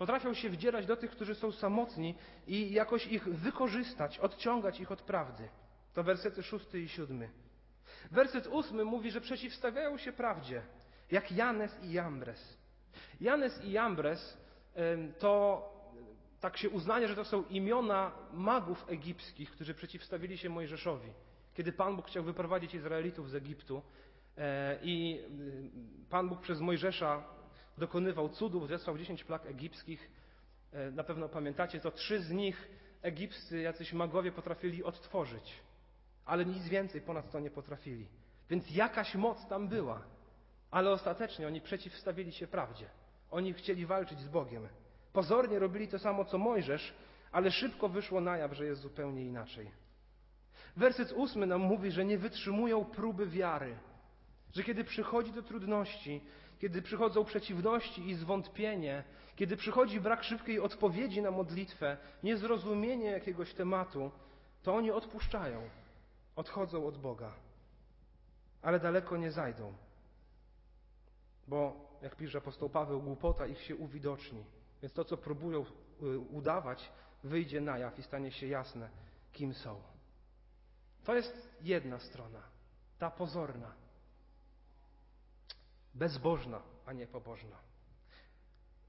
Potrafią 0.00 0.34
się 0.34 0.50
wdzierać 0.50 0.86
do 0.86 0.96
tych, 0.96 1.10
którzy 1.10 1.34
są 1.34 1.52
samotni 1.52 2.14
i 2.46 2.72
jakoś 2.72 3.06
ich 3.06 3.24
wykorzystać, 3.24 4.18
odciągać 4.18 4.80
ich 4.80 4.92
od 4.92 5.02
prawdy. 5.02 5.48
To 5.94 6.02
wersety 6.02 6.42
szósty 6.42 6.80
i 6.80 6.88
siódmy. 6.88 7.30
Werset 8.10 8.46
ósmy 8.46 8.84
mówi, 8.84 9.10
że 9.10 9.20
przeciwstawiają 9.20 9.98
się 9.98 10.12
prawdzie, 10.12 10.62
jak 11.10 11.32
Janes 11.32 11.84
i 11.84 11.92
Jambres. 11.92 12.58
Janes 13.20 13.64
i 13.64 13.72
Jambres 13.72 14.38
to 15.18 15.62
tak 16.40 16.56
się 16.56 16.70
uznaje, 16.70 17.08
że 17.08 17.16
to 17.16 17.24
są 17.24 17.44
imiona 17.44 18.12
magów 18.32 18.84
egipskich, 18.88 19.50
którzy 19.50 19.74
przeciwstawili 19.74 20.38
się 20.38 20.48
Mojżeszowi. 20.48 21.12
Kiedy 21.54 21.72
Pan 21.72 21.96
Bóg 21.96 22.06
chciał 22.06 22.24
wyprowadzić 22.24 22.74
Izraelitów 22.74 23.30
z 23.30 23.34
Egiptu 23.34 23.82
e, 24.38 24.78
i 24.82 25.20
Pan 26.10 26.28
Bóg 26.28 26.40
przez 26.40 26.60
Mojżesza 26.60 27.39
dokonywał 27.80 28.28
cudów, 28.28 28.68
zesłał 28.68 28.98
dziesięć 28.98 29.24
plag 29.24 29.46
egipskich. 29.46 30.10
E, 30.72 30.90
na 30.90 31.04
pewno 31.04 31.28
pamiętacie, 31.28 31.80
to 31.80 31.90
trzy 31.90 32.22
z 32.22 32.30
nich 32.30 32.68
egipscy 33.02 33.60
jacyś 33.60 33.92
magowie 33.92 34.32
potrafili 34.32 34.84
odtworzyć, 34.84 35.60
ale 36.24 36.44
nic 36.44 36.68
więcej 36.68 37.00
ponad 37.00 37.30
to 37.30 37.40
nie 37.40 37.50
potrafili. 37.50 38.06
Więc 38.50 38.70
jakaś 38.70 39.14
moc 39.14 39.46
tam 39.48 39.68
była, 39.68 40.02
ale 40.70 40.90
ostatecznie 40.90 41.46
oni 41.46 41.60
przeciwstawili 41.60 42.32
się 42.32 42.46
prawdzie. 42.46 42.86
Oni 43.30 43.52
chcieli 43.52 43.86
walczyć 43.86 44.20
z 44.20 44.28
Bogiem. 44.28 44.68
Pozornie 45.12 45.58
robili 45.58 45.88
to 45.88 45.98
samo 45.98 46.24
co 46.24 46.38
Mojżesz, 46.38 46.94
ale 47.32 47.50
szybko 47.50 47.88
wyszło 47.88 48.20
na 48.20 48.36
jaw, 48.36 48.52
że 48.52 48.64
jest 48.64 48.80
zupełnie 48.80 49.24
inaczej. 49.24 49.70
Werset 50.76 51.12
ósmy 51.12 51.46
nam 51.46 51.60
mówi, 51.60 51.90
że 51.90 52.04
nie 52.04 52.18
wytrzymują 52.18 52.84
próby 52.84 53.26
wiary, 53.26 53.76
że 54.54 54.62
kiedy 54.62 54.84
przychodzi 54.84 55.32
do 55.32 55.42
trudności, 55.42 56.20
kiedy 56.60 56.82
przychodzą 56.82 57.24
przeciwności 57.24 58.08
i 58.08 58.14
zwątpienie, 58.14 59.04
kiedy 59.36 59.56
przychodzi 59.56 60.00
brak 60.00 60.24
szybkiej 60.24 60.60
odpowiedzi 60.60 61.22
na 61.22 61.30
modlitwę, 61.30 61.96
niezrozumienie 62.22 63.10
jakiegoś 63.10 63.54
tematu, 63.54 64.10
to 64.62 64.74
oni 64.74 64.90
odpuszczają, 64.90 65.70
odchodzą 66.36 66.86
od 66.86 66.98
Boga, 66.98 67.32
ale 68.62 68.80
daleko 68.80 69.16
nie 69.16 69.30
zajdą. 69.30 69.72
Bo, 71.48 71.88
jak 72.02 72.16
pisze 72.16 72.38
apostoł 72.38 72.68
Paweł, 72.68 73.02
głupota 73.02 73.46
ich 73.46 73.60
się 73.60 73.76
uwidoczni. 73.76 74.44
Więc 74.82 74.94
to, 74.94 75.04
co 75.04 75.16
próbują 75.16 75.64
y, 76.02 76.18
udawać, 76.18 76.92
wyjdzie 77.24 77.60
na 77.60 77.78
jaw 77.78 77.98
i 77.98 78.02
stanie 78.02 78.32
się 78.32 78.46
jasne, 78.46 78.88
kim 79.32 79.54
są. 79.54 79.80
To 81.04 81.14
jest 81.14 81.48
jedna 81.62 81.98
strona, 81.98 82.42
ta 82.98 83.10
pozorna 83.10 83.72
bezbożna, 85.94 86.62
a 86.86 86.92
nie 86.92 87.06
pobożna. 87.06 87.56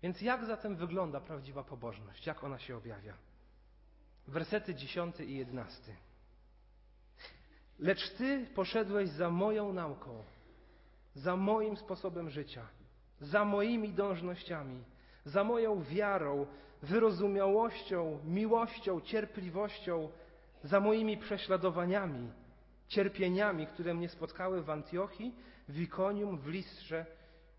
Więc 0.04 0.22
jak 0.22 0.46
zatem 0.46 0.76
wygląda 0.76 1.20
prawdziwa 1.20 1.64
pobożność? 1.64 2.26
Jak 2.26 2.44
ona 2.44 2.60
się 2.60 2.78
objawia? 2.78 3.14
Wersety 4.28 4.76
10 4.76 5.20
i 5.20 5.38
11. 5.38 5.96
Lecz 7.80 8.10
Ty 8.14 8.46
poszedłeś 8.56 9.10
za 9.10 9.30
moją 9.30 9.74
nauką, 9.74 10.24
za 11.16 11.36
moim 11.36 11.78
sposobem 11.78 12.30
życia, 12.30 12.68
za 13.20 13.46
moimi 13.46 13.94
dążnościami, 13.94 14.84
za 15.26 15.44
moją 15.44 15.84
wiarą, 15.84 16.46
wyrozumiałością, 16.82 18.20
miłością, 18.26 19.02
cierpliwością, 19.02 20.10
za 20.64 20.80
moimi 20.80 21.18
prześladowaniami, 21.18 22.32
cierpieniami, 22.92 23.68
które 23.68 23.94
mnie 23.94 24.10
spotkały 24.10 24.64
w 24.64 24.70
Antiochii 24.70 25.36
w 25.68 25.80
Ikonium, 25.80 26.38
w 26.38 26.48
Listrze, 26.48 27.06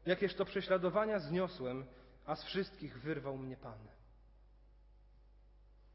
jakież 0.07 0.35
to 0.35 0.45
prześladowania 0.45 1.19
zniosłem, 1.19 1.85
a 2.27 2.37
z 2.37 2.45
wszystkich 2.45 3.01
wyrwał 3.01 3.39
mnie 3.39 3.57
Pan. 3.57 3.79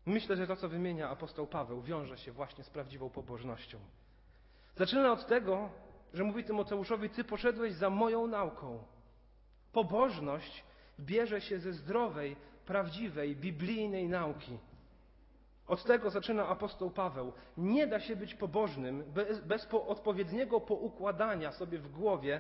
Myślę, 0.06 0.36
że 0.36 0.48
to, 0.48 0.56
co 0.56 0.70
wymienia 0.70 1.10
apostoł 1.10 1.48
Paweł, 1.48 1.82
wiąże 1.82 2.18
się 2.18 2.32
właśnie 2.32 2.64
z 2.64 2.70
prawdziwą 2.70 3.10
pobożnością. 3.10 3.80
Zaczyna 4.76 5.12
od 5.12 5.28
tego, 5.28 5.70
że 6.14 6.24
mówi 6.24 6.44
Tymoteuszowi: 6.44 7.10
Ty 7.10 7.24
poszedłeś 7.24 7.74
za 7.74 7.90
moją 7.90 8.28
nauką. 8.28 8.84
Pobożność 9.72 10.64
bierze 11.00 11.42
się 11.42 11.60
ze 11.60 11.74
zdrowej, 11.74 12.36
prawdziwej, 12.66 13.36
biblijnej 13.36 14.10
nauki. 14.10 14.58
Od 15.68 15.84
tego 15.84 16.10
zaczyna 16.10 16.48
apostoł 16.48 16.92
Paweł. 16.92 17.34
Nie 17.58 17.88
da 17.88 18.00
się 18.00 18.16
być 18.16 18.36
pobożnym 18.36 19.04
bez, 19.14 19.40
bez 19.40 19.66
po 19.66 19.88
odpowiedniego 19.88 20.62
poukładania 20.62 21.52
sobie 21.52 21.78
w 21.78 21.92
głowie 21.92 22.40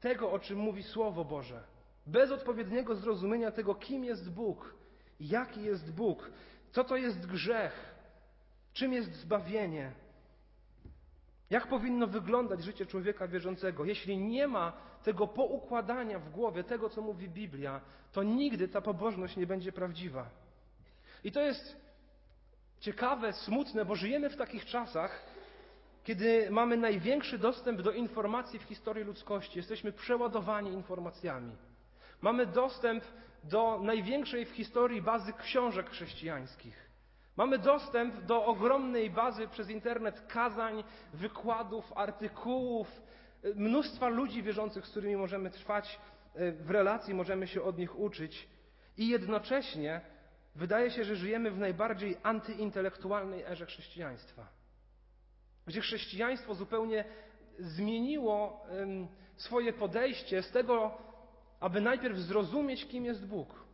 tego, 0.00 0.32
o 0.32 0.38
czym 0.38 0.58
mówi 0.58 0.82
Słowo 0.82 1.24
Boże. 1.24 1.62
Bez 2.06 2.30
odpowiedniego 2.30 2.94
zrozumienia 2.94 3.50
tego, 3.50 3.74
kim 3.74 4.04
jest 4.04 4.30
Bóg, 4.30 4.74
jaki 5.20 5.62
jest 5.62 5.94
Bóg, 5.94 6.30
co 6.72 6.84
to 6.84 6.96
jest 6.96 7.26
grzech, 7.26 7.94
czym 8.72 8.92
jest 8.92 9.14
zbawienie, 9.14 9.92
jak 11.50 11.66
powinno 11.66 12.06
wyglądać 12.06 12.64
życie 12.64 12.86
człowieka 12.86 13.28
wierzącego. 13.28 13.84
Jeśli 13.84 14.18
nie 14.18 14.48
ma 14.48 14.72
tego 15.02 15.26
poukładania 15.26 16.18
w 16.18 16.30
głowie, 16.30 16.64
tego, 16.64 16.88
co 16.88 17.02
mówi 17.02 17.28
Biblia, 17.28 17.80
to 18.12 18.22
nigdy 18.22 18.68
ta 18.68 18.80
pobożność 18.80 19.36
nie 19.36 19.46
będzie 19.46 19.72
prawdziwa. 19.72 20.30
I 21.24 21.32
to 21.32 21.40
jest 21.40 21.85
ciekawe, 22.80 23.32
smutne, 23.32 23.84
bo 23.84 23.94
żyjemy 23.94 24.30
w 24.30 24.36
takich 24.36 24.64
czasach, 24.64 25.22
kiedy 26.04 26.50
mamy 26.50 26.76
największy 26.76 27.38
dostęp 27.38 27.82
do 27.82 27.92
informacji 27.92 28.58
w 28.58 28.62
historii 28.62 29.04
ludzkości. 29.04 29.58
Jesteśmy 29.58 29.92
przeładowani 29.92 30.72
informacjami. 30.72 31.52
Mamy 32.20 32.46
dostęp 32.46 33.04
do 33.44 33.80
największej 33.82 34.44
w 34.44 34.50
historii 34.50 35.02
bazy 35.02 35.32
książek 35.32 35.90
chrześcijańskich. 35.90 36.86
Mamy 37.36 37.58
dostęp 37.58 38.20
do 38.24 38.44
ogromnej 38.44 39.10
bazy 39.10 39.48
przez 39.48 39.70
internet 39.70 40.26
kazań, 40.28 40.84
wykładów, 41.14 41.92
artykułów, 41.96 43.02
mnóstwa 43.54 44.08
ludzi 44.08 44.42
wierzących, 44.42 44.86
z 44.86 44.90
którymi 44.90 45.16
możemy 45.16 45.50
trwać 45.50 45.98
e, 46.34 46.52
w 46.52 46.70
relacji, 46.70 47.14
możemy 47.14 47.46
się 47.46 47.62
od 47.62 47.78
nich 47.78 47.98
uczyć. 47.98 48.48
I 48.96 49.08
jednocześnie 49.08 50.00
Wydaje 50.56 50.90
się, 50.90 51.04
że 51.04 51.16
żyjemy 51.16 51.50
w 51.50 51.58
najbardziej 51.58 52.16
antyintelektualnej 52.22 53.42
erze 53.42 53.66
chrześcijaństwa, 53.66 54.46
gdzie 55.66 55.80
chrześcijaństwo 55.80 56.54
zupełnie 56.54 57.04
zmieniło 57.58 58.66
swoje 59.36 59.72
podejście 59.72 60.42
z 60.42 60.50
tego, 60.50 60.98
aby 61.60 61.80
najpierw 61.80 62.18
zrozumieć, 62.18 62.86
kim 62.86 63.04
jest 63.04 63.26
Bóg, 63.26 63.64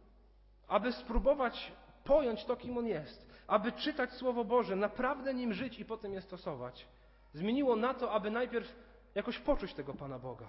aby 0.69 0.93
spróbować 0.93 1.73
pojąć 2.05 2.45
to, 2.45 2.57
kim 2.57 2.79
On 2.79 2.87
jest, 2.87 3.27
aby 3.47 3.73
czytać 3.73 4.13
Słowo 4.13 4.45
Boże, 4.45 4.77
naprawdę 4.77 5.35
nim 5.35 5.53
żyć 5.53 5.79
i 5.79 5.85
potem 5.85 6.13
je 6.13 6.21
stosować. 6.21 6.87
Zmieniło 7.35 7.77
na 7.77 7.95
to, 7.95 8.13
aby 8.13 8.31
najpierw 8.31 8.75
jakoś 9.15 9.39
poczuć 9.39 9.75
tego 9.75 9.95
Pana 9.95 10.19
Boga. 10.19 10.47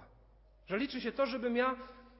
Że 0.66 0.78
liczy 0.78 1.00
się 1.00 1.12
to, 1.12 1.26
żebym 1.26 1.56
ja, 1.56 1.76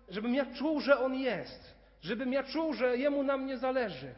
żebym 0.09 0.35
ja 0.35 0.54
czuł, 0.54 0.80
że 0.80 0.99
On 1.00 1.14
jest, 1.14 1.75
żebym 2.04 2.32
ja 2.32 2.42
czuł, 2.42 2.73
że 2.73 2.96
Jemu 2.96 3.23
na 3.23 3.37
mnie 3.37 3.58
zależy. 3.58 4.14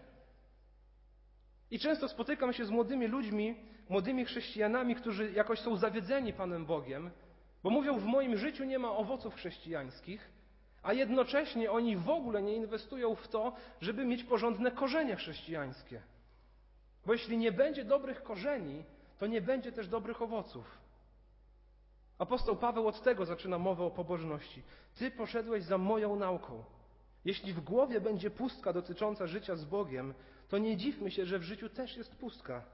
I 1.71 1.79
często 1.79 2.09
spotykam 2.09 2.53
się 2.53 2.65
z 2.65 2.71
młodymi 2.71 3.07
ludźmi, 3.07 3.57
młodymi 3.89 4.25
chrześcijanami, 4.25 4.95
którzy 4.95 5.33
jakoś 5.33 5.61
są 5.61 5.77
zawiedzeni 5.77 6.33
Panem 6.33 6.67
Bogiem, 6.67 7.11
bo 7.63 7.71
mówią, 7.71 7.99
w 7.99 8.05
moim 8.05 8.37
życiu 8.37 8.65
nie 8.65 8.79
ma 8.79 8.91
owoców 8.91 9.35
chrześcijańskich, 9.35 10.31
a 10.83 10.93
jednocześnie 10.93 11.71
oni 11.71 11.97
w 11.97 12.11
ogóle 12.11 12.43
nie 12.43 12.57
inwestują 12.57 13.15
w 13.15 13.29
to, 13.29 13.53
żeby 13.81 14.05
mieć 14.05 14.25
porządne 14.25 14.71
korzenie 14.71 15.17
chrześcijańskie. 15.17 16.03
Bo 17.07 17.13
jeśli 17.13 17.39
nie 17.39 17.53
będzie 17.53 17.85
dobrych 17.85 18.23
korzeni, 18.23 18.85
to 19.19 19.27
nie 19.27 19.41
będzie 19.41 19.73
też 19.73 19.89
dobrych 19.89 20.23
owoców. 20.23 20.79
Apostoł 22.19 22.57
Paweł 22.57 22.89
od 22.89 23.03
tego 23.03 23.27
zaczyna 23.27 23.59
mowę 23.59 23.85
o 23.85 23.91
pobożności. 23.91 24.63
Ty 24.99 25.11
poszedłeś 25.11 25.65
za 25.65 25.79
moją 25.79 26.17
nauką. 26.17 26.65
Jeśli 27.27 27.53
w 27.53 27.61
głowie 27.61 28.01
będzie 28.01 28.31
pustka 28.31 28.73
dotycząca 28.73 29.27
życia 29.27 29.57
z 29.57 29.65
Bogiem, 29.65 30.15
to 30.49 30.59
nie 30.59 30.77
dziwmy 30.77 31.11
się, 31.11 31.27
że 31.27 31.39
w 31.39 31.43
życiu 31.43 31.69
też 31.69 31.97
jest 31.97 32.17
pustka. 32.17 32.65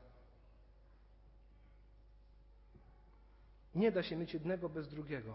Nie 3.75 3.93
da 3.93 4.03
się 4.03 4.17
mieć 4.17 4.35
jednego 4.35 4.69
bez 4.69 4.89
drugiego. 4.89 5.35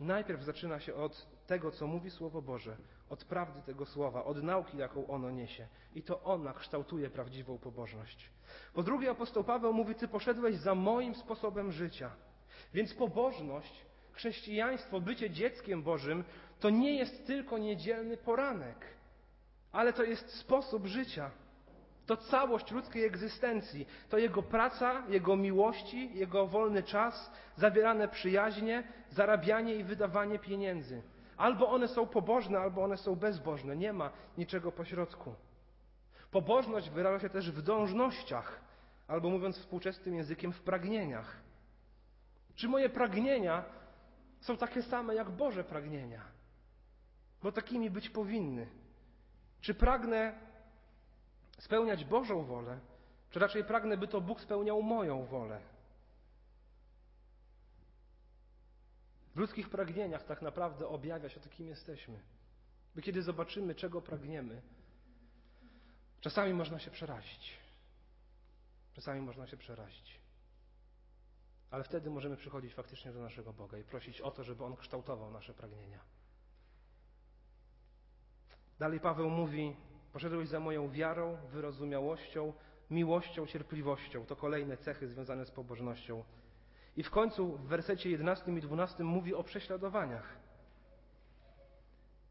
Najpierw 0.00 0.42
zaczyna 0.42 0.80
się 0.80 0.94
od 0.94 1.26
tego, 1.46 1.70
co 1.70 1.86
mówi 1.86 2.10
Słowo 2.10 2.42
Boże, 2.42 2.76
od 3.10 3.24
prawdy 3.24 3.62
tego 3.62 3.86
słowa, 3.86 4.24
od 4.24 4.42
nauki, 4.42 4.78
jaką 4.78 5.06
ono 5.06 5.30
niesie. 5.30 5.68
I 5.94 6.02
to 6.02 6.22
ona 6.22 6.52
kształtuje 6.52 7.10
prawdziwą 7.10 7.58
pobożność. 7.58 8.30
Po 8.72 8.82
drugie, 8.82 9.10
apostoł 9.10 9.44
Paweł 9.44 9.72
mówi: 9.72 9.94
Ty 9.94 10.08
poszedłeś 10.08 10.56
za 10.56 10.74
moim 10.74 11.14
sposobem 11.14 11.72
życia. 11.72 12.10
Więc 12.74 12.94
pobożność, 12.94 13.86
chrześcijaństwo, 14.12 15.00
bycie 15.00 15.30
dzieckiem 15.30 15.82
Bożym 15.82 16.24
to 16.64 16.70
nie 16.70 16.96
jest 16.96 17.26
tylko 17.26 17.58
niedzielny 17.58 18.16
poranek, 18.16 18.86
ale 19.72 19.92
to 19.92 20.02
jest 20.02 20.30
sposób 20.30 20.86
życia. 20.86 21.30
To 22.06 22.16
całość 22.16 22.70
ludzkiej 22.70 23.04
egzystencji. 23.04 23.86
To 24.08 24.18
jego 24.18 24.42
praca, 24.42 25.02
jego 25.08 25.36
miłości, 25.36 26.14
jego 26.14 26.46
wolny 26.46 26.82
czas, 26.82 27.32
zawierane 27.56 28.08
przyjaźnie, 28.08 28.82
zarabianie 29.10 29.74
i 29.74 29.84
wydawanie 29.84 30.38
pieniędzy. 30.38 31.02
Albo 31.36 31.68
one 31.70 31.88
są 31.88 32.06
pobożne, 32.06 32.58
albo 32.58 32.84
one 32.84 32.96
są 32.96 33.16
bezbożne. 33.16 33.76
Nie 33.76 33.92
ma 33.92 34.10
niczego 34.38 34.72
pośrodku. 34.72 35.34
Pobożność 36.30 36.90
wyraża 36.90 37.20
się 37.20 37.28
też 37.28 37.50
w 37.50 37.62
dążnościach, 37.62 38.60
albo 39.08 39.30
mówiąc 39.30 39.58
współczesnym 39.58 40.14
językiem, 40.14 40.52
w 40.52 40.60
pragnieniach. 40.60 41.36
Czy 42.54 42.68
moje 42.68 42.88
pragnienia 42.88 43.64
są 44.40 44.56
takie 44.56 44.82
same 44.82 45.14
jak 45.14 45.30
Boże 45.30 45.64
pragnienia? 45.64 46.33
Bo 47.44 47.52
takimi 47.52 47.90
być 47.90 48.10
powinny. 48.10 48.66
Czy 49.60 49.74
pragnę 49.74 50.40
spełniać 51.58 52.04
Bożą 52.04 52.44
wolę, 52.44 52.80
czy 53.30 53.38
raczej 53.38 53.64
pragnę, 53.64 53.96
by 53.96 54.08
to 54.08 54.20
Bóg 54.20 54.40
spełniał 54.40 54.82
moją 54.82 55.24
wolę? 55.24 55.60
W 59.34 59.38
ludzkich 59.38 59.68
pragnieniach 59.70 60.24
tak 60.24 60.42
naprawdę 60.42 60.88
objawia 60.88 61.28
się 61.28 61.40
to, 61.40 61.48
kim 61.48 61.66
jesteśmy. 61.66 62.20
By 62.94 63.02
kiedy 63.02 63.22
zobaczymy, 63.22 63.74
czego 63.74 64.02
pragniemy, 64.02 64.62
czasami 66.20 66.54
można 66.54 66.78
się 66.78 66.90
przerazić. 66.90 67.58
Czasami 68.92 69.20
można 69.20 69.46
się 69.46 69.56
przerazić. 69.56 70.20
Ale 71.70 71.84
wtedy 71.84 72.10
możemy 72.10 72.36
przychodzić 72.36 72.74
faktycznie 72.74 73.12
do 73.12 73.20
naszego 73.20 73.52
Boga 73.52 73.78
i 73.78 73.84
prosić 73.84 74.20
o 74.20 74.30
to, 74.30 74.44
żeby 74.44 74.64
On 74.64 74.76
kształtował 74.76 75.30
nasze 75.30 75.54
pragnienia. 75.54 76.13
Dalej 78.78 79.00
Paweł 79.00 79.30
mówi: 79.30 79.76
Poszedłeś 80.12 80.48
za 80.48 80.60
moją 80.60 80.90
wiarą, 80.90 81.36
wyrozumiałością, 81.52 82.52
miłością, 82.90 83.46
cierpliwością. 83.46 84.26
To 84.26 84.36
kolejne 84.36 84.76
cechy 84.76 85.08
związane 85.08 85.46
z 85.46 85.50
pobożnością. 85.50 86.24
I 86.96 87.02
w 87.02 87.10
końcu 87.10 87.56
w 87.56 87.66
wersecie 87.66 88.10
11 88.10 88.52
i 88.52 88.60
12 88.60 89.04
mówi 89.04 89.34
o 89.34 89.44
prześladowaniach. 89.44 90.36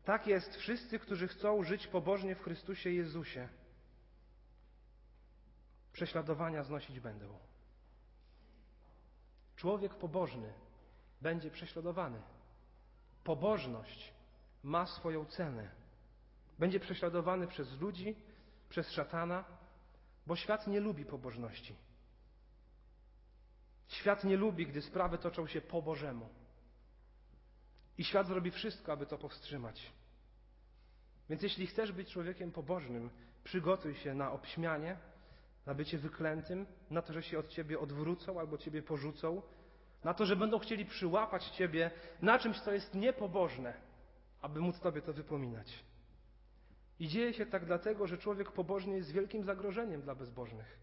Tak 0.04 0.28
jest 0.28 0.56
wszyscy, 0.56 1.00
którzy 1.00 1.28
chcą 1.28 1.64
żyć 1.64 1.88
pobożnie 1.88 2.36
w 2.36 2.42
Chrystusie 2.42 2.90
Jezusie. 2.92 3.50
Prześladowania 5.94 6.64
znosić 6.64 7.00
będą. 7.00 7.38
Człowiek 9.56 9.96
pobożny 9.96 10.54
będzie 11.22 11.52
prześladowany. 11.52 12.22
Pobożność 13.24 14.14
ma 14.64 14.86
swoją 14.86 15.26
cenę. 15.26 15.83
Będzie 16.60 16.80
prześladowany 16.80 17.48
przez 17.48 17.82
ludzi, 17.82 18.16
przez 18.70 18.92
szatana, 18.92 19.44
bo 20.28 20.36
świat 20.36 20.68
nie 20.68 20.80
lubi 20.80 21.06
pobożności. 21.06 21.76
Świat 23.88 24.24
nie 24.24 24.38
lubi, 24.38 24.68
gdy 24.68 24.82
sprawy 24.82 25.18
toczą 25.18 25.48
się 25.48 25.62
po 25.62 25.82
Bożemu. 25.82 26.30
I 27.98 28.04
świat 28.04 28.28
zrobi 28.28 28.52
wszystko, 28.52 28.92
aby 28.92 29.06
to 29.06 29.18
powstrzymać. 29.18 29.92
Więc 31.30 31.42
jeśli 31.42 31.68
chcesz 31.68 31.92
być 31.92 32.10
człowiekiem 32.10 32.52
pobożnym, 32.52 33.10
przygotuj 33.44 33.96
się 33.96 34.14
na 34.14 34.32
obśmianie, 34.32 34.98
na 35.66 35.74
bycie 35.74 35.98
wyklętym, 35.98 36.66
na 36.90 37.02
to, 37.02 37.14
że 37.14 37.24
się 37.24 37.40
od 37.40 37.48
ciebie 37.48 37.80
odwrócą 37.80 38.40
albo 38.40 38.58
ciebie 38.58 38.82
porzucą, 38.82 39.42
na 40.04 40.14
to, 40.14 40.26
że 40.26 40.36
będą 40.36 40.60
chcieli 40.60 40.86
przyłapać 40.86 41.50
ciebie 41.50 41.92
na 42.22 42.40
czymś, 42.40 42.60
co 42.60 42.72
jest 42.72 42.94
niepobożne, 42.94 43.74
aby 44.42 44.60
móc 44.60 44.80
tobie 44.80 45.02
to 45.02 45.14
wypominać. 45.14 45.84
I 47.00 47.08
dzieje 47.08 47.34
się 47.34 47.46
tak 47.46 47.66
dlatego, 47.66 48.08
że 48.08 48.18
człowiek 48.18 48.52
pobożny 48.52 48.96
jest 48.96 49.12
wielkim 49.12 49.44
zagrożeniem 49.44 50.02
dla 50.02 50.16
bezbożnych. 50.16 50.80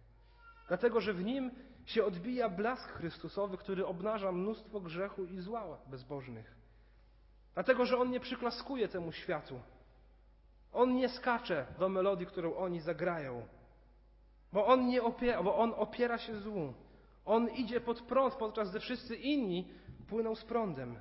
Dlatego, 0.69 1.01
że 1.01 1.13
w 1.13 1.25
nim 1.25 1.51
się 1.85 2.05
odbija 2.05 2.49
blask 2.49 2.89
Chrystusowy, 2.89 3.57
który 3.57 3.87
obnaża 3.87 4.33
mnóstwo 4.33 4.81
grzechu 4.81 5.25
i 5.25 5.41
zła 5.41 5.79
bezbożnych. 5.87 6.57
Dlatego, 7.55 7.87
że 7.87 7.99
on 7.99 8.11
nie 8.11 8.21
przyklaskuje 8.21 8.89
temu 8.89 9.13
światu. 9.13 9.61
On 10.73 10.95
nie 10.95 11.09
skacze 11.09 11.67
do 11.79 11.89
melodii, 11.89 12.27
którą 12.27 12.55
oni 12.55 12.81
zagrają. 12.81 13.47
Bo 14.53 14.67
on, 14.67 14.87
nie 14.87 15.03
opiera, 15.03 15.43
bo 15.43 15.57
on 15.57 15.75
opiera 15.77 16.19
się 16.19 16.37
złu. 16.37 16.75
On 17.25 17.49
idzie 17.49 17.81
pod 17.81 18.03
prąd, 18.03 18.35
podczas 18.35 18.71
gdy 18.71 18.81
wszyscy 18.81 19.17
inni 19.17 19.69
płyną 20.09 20.35
z 20.35 20.45
prądem. 20.45 20.97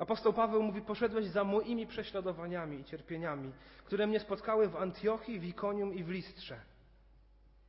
Apostoł 0.00 0.32
Paweł 0.32 0.62
mówi: 0.62 0.82
Poszedłeś 0.82 1.26
za 1.26 1.44
moimi 1.44 1.86
prześladowaniami 1.86 2.80
i 2.80 2.84
cierpieniami, 2.84 3.52
które 3.84 4.06
mnie 4.06 4.20
spotkały 4.20 4.68
w 4.68 4.76
Antiochii, 4.76 5.40
w 5.40 5.44
Ikonium 5.44 5.94
i 5.94 6.04
w 6.04 6.08
Listrze. 6.08 6.60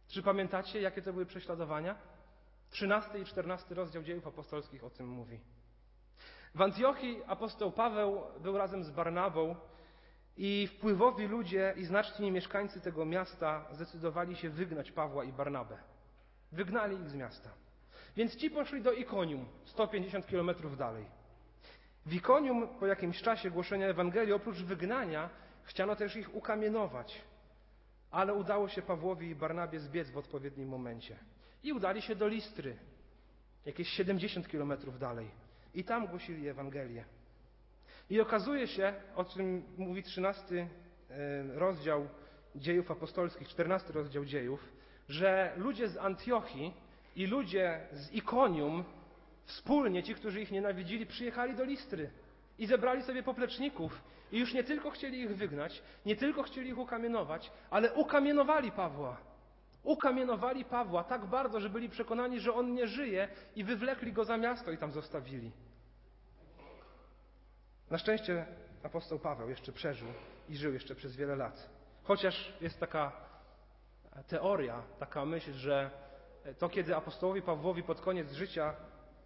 Czy 0.08 0.24
pamiętacie, 0.24 0.82
jakie 0.82 1.02
to 1.02 1.14
były 1.14 1.26
prześladowania? 1.26 1.96
13 2.70 3.20
i 3.20 3.26
14 3.26 3.76
rozdział 3.76 4.04
dziejów 4.04 4.28
apostolskich 4.28 4.84
o 4.84 4.90
tym 4.90 5.08
mówi. 5.08 5.40
W 6.56 6.62
Antiochii 6.62 7.22
apostoł 7.28 7.72
Paweł 7.72 8.22
był 8.40 8.58
razem 8.58 8.84
z 8.84 8.90
Barnabą 8.90 9.56
i 10.38 10.68
wpływowi 10.68 11.28
ludzie 11.28 11.74
i 11.78 11.86
znaczni 11.86 12.32
mieszkańcy 12.32 12.82
tego 12.82 13.06
miasta 13.06 13.66
zdecydowali 13.72 14.36
się 14.36 14.50
wygnać 14.50 14.92
Pawła 14.92 15.24
i 15.24 15.34
Barnabę. 15.34 15.78
Wygnali 16.52 16.96
ich 16.96 17.10
z 17.10 17.16
miasta. 17.16 17.50
Więc 18.16 18.36
ci 18.36 18.52
poszli 18.52 18.82
do 18.82 18.92
Ikonium, 18.92 19.46
150 19.66 20.28
kilometrów 20.28 20.78
dalej. 20.78 21.21
W 22.06 22.14
Ikonium 22.14 22.68
po 22.68 22.88
jakimś 22.88 23.22
czasie 23.22 23.52
głoszenia 23.52 23.88
Ewangelii, 23.88 24.34
oprócz 24.34 24.58
wygnania, 24.58 25.30
chciano 25.64 25.96
też 25.96 26.16
ich 26.16 26.36
ukamienować. 26.36 27.22
Ale 28.12 28.34
udało 28.34 28.70
się 28.70 28.82
Pawłowi 28.82 29.28
i 29.28 29.36
Barnabie 29.36 29.80
zbiec 29.80 30.10
w 30.12 30.18
odpowiednim 30.18 30.70
momencie. 30.70 31.18
I 31.64 31.74
udali 31.74 32.02
się 32.02 32.16
do 32.16 32.28
Listry, 32.28 32.78
jakieś 33.66 33.90
70 33.90 34.48
kilometrów 34.48 35.00
dalej. 35.00 35.32
I 35.74 35.84
tam 35.84 36.08
głosili 36.08 36.48
Ewangelię. 36.48 37.06
I 38.10 38.22
okazuje 38.22 38.68
się, 38.68 38.94
o 39.16 39.26
czym 39.26 39.64
mówi 39.78 40.04
13 40.04 40.56
e, 40.56 40.68
rozdział 41.60 42.08
dziejów 42.56 42.92
apostolskich, 42.92 43.48
14 43.48 43.94
rozdział 43.94 44.26
dziejów, 44.26 44.72
że 45.10 45.54
ludzie 45.58 45.90
z 45.90 45.98
Antiochii 45.98 46.74
i 47.16 47.28
ludzie 47.28 47.88
z 47.92 48.12
Ikonium 48.12 48.84
wspólnie, 49.46 50.04
ci, 50.04 50.16
którzy 50.16 50.42
ich 50.42 50.52
nienawidzili, 50.52 51.06
przyjechali 51.06 51.56
do 51.56 51.64
Listry 51.64 52.10
i 52.60 52.68
zebrali 52.68 53.04
sobie 53.04 53.24
popleczników 53.24 54.02
i 54.32 54.40
już 54.40 54.54
nie 54.54 54.64
tylko 54.64 54.90
chcieli 54.92 55.20
ich 55.20 55.36
wygnać, 55.36 55.84
nie 56.06 56.16
tylko 56.16 56.44
chcieli 56.44 56.70
ich 56.70 56.78
ukamienować, 56.78 57.52
ale 57.70 57.94
ukamienowali 57.94 58.72
Pawła. 58.72 59.18
Ukamienowali 59.84 60.66
Pawła 60.66 61.04
tak 61.04 61.26
bardzo, 61.26 61.60
że 61.60 61.70
byli 61.70 61.90
przekonani, 61.90 62.40
że 62.40 62.54
on 62.54 62.74
nie 62.74 62.88
żyje 62.88 63.28
i 63.56 63.64
wywlekli 63.64 64.14
go 64.14 64.24
za 64.24 64.38
miasto 64.38 64.72
i 64.72 64.78
tam 64.78 64.92
zostawili. 64.92 65.52
Na 67.90 67.98
szczęście 67.98 68.46
apostoł 68.84 69.20
Paweł 69.20 69.50
jeszcze 69.50 69.72
przeżył 69.72 70.08
i 70.50 70.58
żył 70.58 70.74
jeszcze 70.74 70.96
przez 70.96 71.16
wiele 71.16 71.36
lat. 71.36 71.70
Chociaż 72.04 72.54
jest 72.62 72.80
taka 72.80 73.12
teoria, 74.28 74.84
taka 75.00 75.26
myśl, 75.26 75.54
że 75.54 75.92
to 76.58 76.70
kiedy 76.70 76.96
apostołowi 76.96 77.42
Pawłowi 77.42 77.84
pod 77.84 78.02
koniec 78.02 78.32
życia 78.34 78.76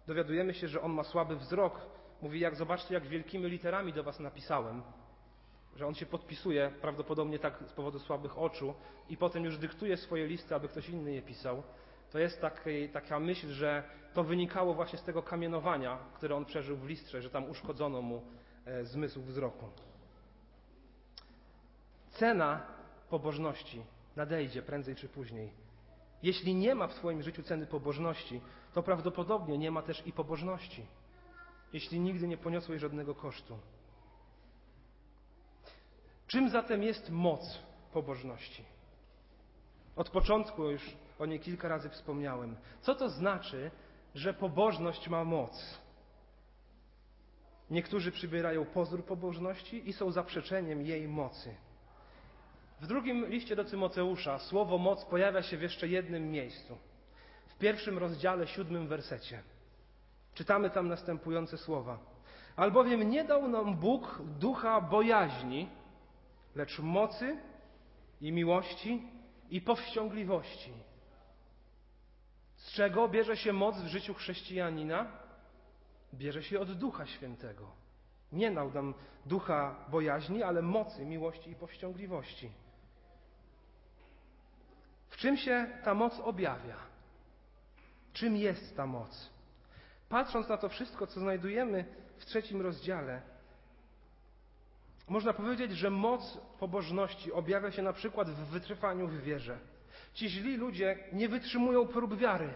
dowiadujemy 0.06 0.54
się, 0.54 0.68
że 0.68 0.80
on 0.80 0.92
ma 0.92 1.04
słaby 1.04 1.36
wzrok, 1.36 1.80
mówi, 2.22 2.40
jak 2.40 2.56
zobaczcie, 2.56 2.94
jak 2.94 3.06
wielkimi 3.06 3.48
literami 3.48 3.92
do 3.92 4.02
was 4.04 4.20
napisałem, 4.20 4.82
że 5.76 5.86
on 5.86 5.94
się 5.94 6.06
podpisuje, 6.06 6.72
prawdopodobnie 6.80 7.38
tak 7.38 7.58
z 7.66 7.72
powodu 7.72 7.98
słabych 7.98 8.38
oczu, 8.38 8.74
i 9.08 9.16
potem 9.16 9.44
już 9.44 9.58
dyktuje 9.58 9.96
swoje 9.96 10.26
listy, 10.26 10.54
aby 10.54 10.68
ktoś 10.68 10.88
inny 10.88 11.12
je 11.12 11.22
pisał. 11.22 11.62
To 12.12 12.18
jest 12.18 12.40
taki, 12.40 12.88
taka 12.88 13.20
myśl, 13.20 13.48
że 13.48 13.82
to 14.14 14.24
wynikało 14.24 14.74
właśnie 14.74 14.98
z 14.98 15.02
tego 15.02 15.22
kamienowania, 15.22 15.98
które 16.14 16.36
on 16.36 16.44
przeżył 16.44 16.76
w 16.76 16.86
listrze, 16.86 17.22
że 17.22 17.30
tam 17.30 17.50
uszkodzono 17.50 18.02
mu 18.02 18.22
e, 18.64 18.84
zmysł 18.84 19.22
wzroku. 19.22 19.66
Cena 22.10 22.66
pobożności 23.10 23.82
nadejdzie 24.16 24.62
prędzej 24.62 24.96
czy 24.96 25.08
później. 25.08 25.65
Jeśli 26.22 26.54
nie 26.54 26.74
ma 26.74 26.88
w 26.88 26.94
Twoim 26.94 27.22
życiu 27.22 27.42
ceny 27.42 27.66
pobożności, 27.66 28.40
to 28.74 28.82
prawdopodobnie 28.82 29.58
nie 29.58 29.70
ma 29.70 29.82
też 29.82 30.06
i 30.06 30.12
pobożności, 30.12 30.86
jeśli 31.72 32.00
nigdy 32.00 32.28
nie 32.28 32.36
poniosłeś 32.36 32.80
żadnego 32.80 33.14
kosztu. 33.14 33.58
Czym 36.26 36.50
zatem 36.50 36.82
jest 36.82 37.10
moc 37.10 37.58
pobożności? 37.92 38.64
Od 39.96 40.10
początku 40.10 40.70
już 40.70 40.96
o 41.18 41.26
niej 41.26 41.40
kilka 41.40 41.68
razy 41.68 41.88
wspomniałem. 41.88 42.56
Co 42.80 42.94
to 42.94 43.08
znaczy, 43.08 43.70
że 44.14 44.34
pobożność 44.34 45.08
ma 45.08 45.24
moc? 45.24 45.80
Niektórzy 47.70 48.12
przybierają 48.12 48.64
pozór 48.64 49.04
pobożności 49.04 49.88
i 49.88 49.92
są 49.92 50.10
zaprzeczeniem 50.10 50.82
jej 50.82 51.08
mocy. 51.08 51.54
W 52.80 52.86
drugim 52.86 53.26
liście 53.26 53.56
do 53.56 53.64
Tymoteusza 53.64 54.38
słowo 54.38 54.78
moc 54.78 55.04
pojawia 55.04 55.42
się 55.42 55.56
w 55.56 55.62
jeszcze 55.62 55.88
jednym 55.88 56.30
miejscu. 56.30 56.78
W 57.46 57.58
pierwszym 57.58 57.98
rozdziale, 57.98 58.46
siódmym 58.46 58.88
wersecie. 58.88 59.42
Czytamy 60.34 60.70
tam 60.70 60.88
następujące 60.88 61.58
słowa. 61.58 61.98
Albowiem 62.56 63.10
nie 63.10 63.24
dał 63.24 63.48
nam 63.48 63.76
Bóg 63.76 64.22
ducha 64.38 64.80
bojaźni, 64.80 65.68
lecz 66.54 66.78
mocy 66.78 67.38
i 68.20 68.32
miłości 68.32 69.02
i 69.50 69.60
powściągliwości. 69.60 70.72
Z 72.56 72.72
czego 72.72 73.08
bierze 73.08 73.36
się 73.36 73.52
moc 73.52 73.80
w 73.80 73.86
życiu 73.86 74.14
chrześcijanina? 74.14 75.06
Bierze 76.14 76.42
się 76.42 76.60
od 76.60 76.72
Ducha 76.72 77.06
Świętego. 77.06 77.70
Nie 78.32 78.50
dał 78.50 78.72
nam 78.72 78.94
ducha 79.26 79.86
bojaźni, 79.88 80.42
ale 80.42 80.62
mocy, 80.62 81.06
miłości 81.06 81.50
i 81.50 81.54
powściągliwości. 81.54 82.50
W 85.16 85.18
czym 85.18 85.36
się 85.36 85.66
ta 85.84 85.94
moc 85.94 86.20
objawia? 86.20 86.76
Czym 88.12 88.36
jest 88.36 88.76
ta 88.76 88.86
moc? 88.86 89.30
Patrząc 90.08 90.48
na 90.48 90.56
to 90.56 90.68
wszystko, 90.68 91.06
co 91.06 91.20
znajdujemy 91.20 91.84
w 92.16 92.24
trzecim 92.24 92.62
rozdziale, 92.62 93.22
można 95.08 95.32
powiedzieć, 95.32 95.72
że 95.72 95.90
moc 95.90 96.38
pobożności 96.58 97.32
objawia 97.32 97.70
się 97.70 97.82
na 97.82 97.92
przykład 97.92 98.30
w 98.30 98.44
wytrwaniu 98.44 99.08
w 99.08 99.20
wierze. 99.20 99.58
Ci 100.14 100.28
źli 100.28 100.56
ludzie 100.56 100.98
nie 101.12 101.28
wytrzymują 101.28 101.86
prób 101.86 102.16
wiary, 102.16 102.54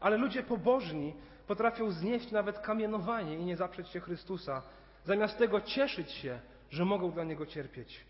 ale 0.00 0.16
ludzie 0.16 0.42
pobożni 0.42 1.14
potrafią 1.46 1.90
znieść 1.90 2.30
nawet 2.30 2.58
kamienowanie 2.58 3.34
i 3.34 3.44
nie 3.44 3.56
zaprzeć 3.56 3.88
się 3.88 4.00
Chrystusa, 4.00 4.62
zamiast 5.04 5.38
tego 5.38 5.60
cieszyć 5.60 6.10
się, 6.10 6.40
że 6.70 6.84
mogą 6.84 7.10
dla 7.10 7.24
Niego 7.24 7.46
cierpieć. 7.46 8.09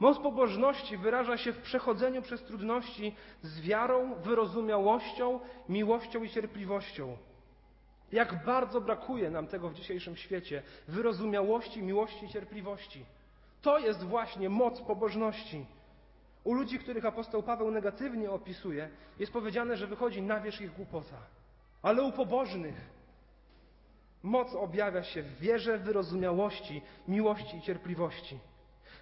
Moc 0.00 0.18
pobożności 0.18 0.96
wyraża 0.96 1.36
się 1.36 1.52
w 1.52 1.58
przechodzeniu 1.62 2.22
przez 2.22 2.42
trudności 2.42 3.14
z 3.42 3.60
wiarą, 3.60 4.14
wyrozumiałością, 4.14 5.40
miłością 5.68 6.22
i 6.22 6.30
cierpliwością. 6.30 7.16
Jak 8.12 8.44
bardzo 8.44 8.80
brakuje 8.80 9.30
nam 9.30 9.46
tego 9.46 9.68
w 9.68 9.74
dzisiejszym 9.74 10.16
świecie 10.16 10.62
wyrozumiałości, 10.88 11.82
miłości 11.82 12.26
i 12.26 12.28
cierpliwości. 12.28 13.06
To 13.62 13.78
jest 13.78 14.04
właśnie 14.04 14.48
moc 14.48 14.80
pobożności. 14.80 15.66
U 16.44 16.54
ludzi, 16.54 16.78
których 16.78 17.04
apostoł 17.04 17.42
Paweł 17.42 17.70
negatywnie 17.70 18.30
opisuje, 18.30 18.88
jest 19.18 19.32
powiedziane, 19.32 19.76
że 19.76 19.86
wychodzi 19.86 20.22
na 20.22 20.40
wierzch 20.40 20.60
ich 20.60 20.72
głupota. 20.72 21.16
Ale 21.82 22.02
u 22.02 22.12
pobożnych 22.12 22.90
moc 24.22 24.54
objawia 24.54 25.02
się 25.02 25.22
w 25.22 25.38
wierze, 25.38 25.78
wyrozumiałości, 25.78 26.82
miłości 27.08 27.56
i 27.56 27.62
cierpliwości. 27.62 28.38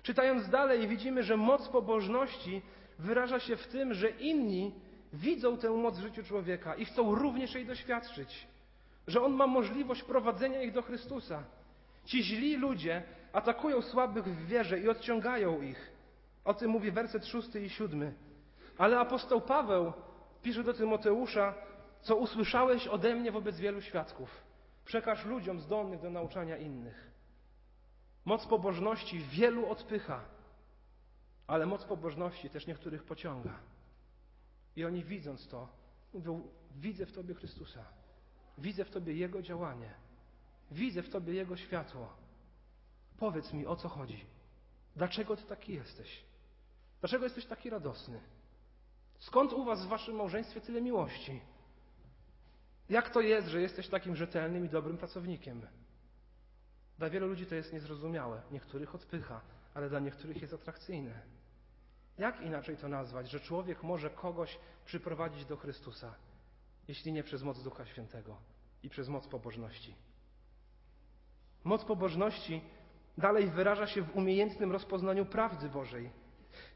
Czytając 0.05 0.49
dalej, 0.49 0.88
widzimy, 0.88 1.23
że 1.23 1.37
moc 1.37 1.69
pobożności 1.69 2.62
wyraża 2.99 3.40
się 3.40 3.57
w 3.57 3.67
tym, 3.67 3.95
że 3.95 4.11
inni 4.11 4.75
widzą 5.12 5.57
tę 5.57 5.71
moc 5.71 5.99
w 5.99 6.03
życiu 6.03 6.23
człowieka 6.23 6.75
i 6.75 6.85
chcą 6.85 7.14
również 7.14 7.55
jej 7.55 7.67
doświadczyć. 7.67 8.47
Że 9.07 9.23
on 9.23 9.33
ma 9.33 9.47
możliwość 9.47 10.03
prowadzenia 10.03 10.62
ich 10.62 10.73
do 10.73 10.83
Chrystusa. 10.83 11.43
Ci 12.05 12.23
źli 12.23 12.57
ludzie 12.57 13.03
atakują 13.33 13.83
słabych 13.83 14.25
w 14.25 14.47
wierze 14.47 14.81
i 14.81 14.88
odciągają 14.88 15.62
ich. 15.62 15.93
O 16.45 16.55
tym 16.55 16.71
mówi 16.71 16.90
werset 16.90 17.27
szósty 17.27 17.61
i 17.64 17.71
siódmy. 17.71 18.14
Ale 18.79 18.99
apostoł 18.99 19.40
Paweł 19.40 19.93
pisze 20.43 20.62
do 20.64 20.75
Tymoteusza, 20.75 21.55
co 22.03 22.17
usłyszałeś 22.17 22.88
ode 22.88 23.14
mnie 23.14 23.33
wobec 23.33 23.57
wielu 23.61 23.81
świadków. 23.81 24.45
Przekaż 24.85 25.25
ludziom 25.25 25.61
zdolnych 25.61 26.01
do 26.01 26.11
nauczania 26.11 26.57
innych. 26.57 27.13
Moc 28.25 28.47
pobożności 28.47 29.19
wielu 29.19 29.71
odpycha, 29.71 30.25
ale 31.47 31.67
moc 31.67 31.85
pobożności 31.85 32.51
też 32.51 32.67
niektórych 32.67 33.05
pociąga. 33.05 33.59
I 34.77 34.85
oni 34.85 35.05
widząc 35.05 35.49
to, 35.49 35.69
mówią: 36.15 36.49
Widzę 36.77 37.07
w 37.07 37.13
Tobie 37.13 37.35
Chrystusa, 37.35 37.85
widzę 38.59 38.85
w 38.85 38.91
Tobie 38.91 39.15
Jego 39.15 39.43
działanie, 39.43 39.95
widzę 40.71 41.03
w 41.03 41.11
Tobie 41.11 41.35
Jego 41.35 41.57
światło. 41.57 42.09
Powiedz 43.19 43.53
mi, 43.53 43.67
o 43.67 43.77
co 43.77 43.89
chodzi? 43.89 44.25
Dlaczego 44.97 45.37
Ty 45.37 45.43
taki 45.43 45.75
jesteś? 45.75 46.25
Dlaczego 47.01 47.25
jesteś 47.25 47.47
taki 47.47 47.71
radosny? 47.71 48.21
Skąd 49.19 49.53
u 49.53 49.65
Was 49.65 49.85
w 49.85 49.89
Waszym 49.89 50.17
małżeństwie 50.17 50.61
tyle 50.61 50.83
miłości? 50.83 51.41
Jak 52.89 53.11
to 53.11 53.21
jest, 53.21 53.49
że 53.49 53.61
jesteś 53.61 53.89
takim 53.89 54.17
rzetelnym 54.17 54.67
i 54.67 54.69
dobrym 54.69 54.99
pracownikiem? 54.99 55.67
Dla 56.99 57.11
wielu 57.11 57.27
ludzi 57.27 57.47
to 57.47 57.55
jest 57.55 57.73
niezrozumiałe. 57.73 58.43
Niektórych 58.51 58.95
odpycha, 58.95 59.41
ale 59.75 59.89
dla 59.89 60.01
niektórych 60.01 60.43
jest 60.43 60.55
atrakcyjne. 60.55 61.23
Jak 62.19 62.41
inaczej 62.41 62.77
to 62.77 62.89
nazwać, 62.89 63.31
że 63.31 63.41
człowiek 63.41 63.83
może 63.83 64.11
kogoś 64.11 64.59
przyprowadzić 64.85 65.45
do 65.45 65.57
Chrystusa, 65.57 66.15
jeśli 66.89 67.13
nie 67.13 67.23
przez 67.23 67.43
moc 67.43 67.63
Ducha 67.63 67.87
Świętego 67.87 68.37
i 68.83 68.89
przez 68.89 69.09
moc 69.09 69.27
pobożności? 69.27 69.95
Moc 71.65 71.85
pobożności 71.85 72.63
dalej 73.19 73.51
wyraża 73.51 73.87
się 73.87 74.03
w 74.03 74.17
umiejętnym 74.17 74.73
rozpoznaniu 74.73 75.27
prawdy 75.27 75.69
Bożej. 75.69 76.11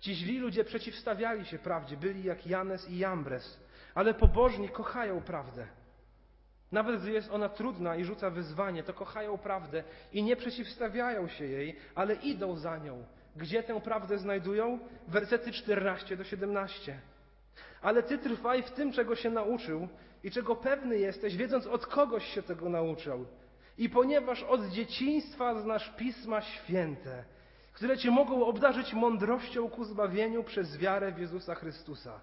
Ci 0.01 0.15
źli 0.15 0.39
ludzie 0.39 0.65
przeciwstawiali 0.65 1.47
się 1.47 1.59
prawdzie, 1.59 1.97
byli 1.97 2.25
jak 2.25 2.47
Janes 2.47 2.91
i 2.91 2.99
Jambres, 2.99 3.61
ale 3.95 4.15
pobożni 4.15 4.69
kochają 4.69 5.23
prawdę. 5.23 5.69
Nawet 6.73 7.01
gdy 7.01 7.13
jest 7.13 7.31
ona 7.31 7.49
trudna 7.49 7.97
i 7.97 8.05
rzuca 8.05 8.31
wyzwanie, 8.31 8.83
to 8.83 8.95
kochają 8.95 9.39
prawdę 9.39 9.85
i 10.13 10.23
nie 10.23 10.37
przeciwstawiają 10.37 11.29
się 11.29 11.45
jej, 11.45 11.77
ale 11.95 12.15
idą 12.15 12.57
za 12.57 12.79
nią. 12.79 13.05
Gdzie 13.37 13.63
tę 13.63 13.81
prawdę 13.81 14.19
znajdują? 14.19 14.79
Wersety 15.09 15.53
14 15.53 16.17
do 16.17 16.25
17. 16.25 17.01
Ale 17.83 18.03
ty 18.03 18.19
trwaj 18.19 18.63
w 18.63 18.71
tym, 18.71 18.93
czego 18.93 19.17
się 19.17 19.31
nauczył 19.31 19.89
i 20.25 20.31
czego 20.31 20.57
pewny 20.57 20.99
jesteś, 20.99 21.37
wiedząc 21.37 21.67
od 21.67 21.87
kogoś 21.87 22.25
się 22.25 22.43
tego 22.43 22.69
nauczył. 22.69 23.27
I 23.79 23.89
ponieważ 23.89 24.43
od 24.43 24.67
dzieciństwa 24.67 25.61
znasz 25.61 25.91
pisma 25.97 26.41
święte, 26.41 27.25
które 27.73 27.99
cię 27.99 28.11
mogą 28.11 28.47
obdarzyć 28.47 28.95
mądrością 28.95 29.71
ku 29.71 29.85
zbawieniu 29.85 30.45
przez 30.45 30.79
wiarę 30.79 31.13
w 31.13 31.19
Jezusa 31.19 31.55
Chrystusa. 31.55 32.21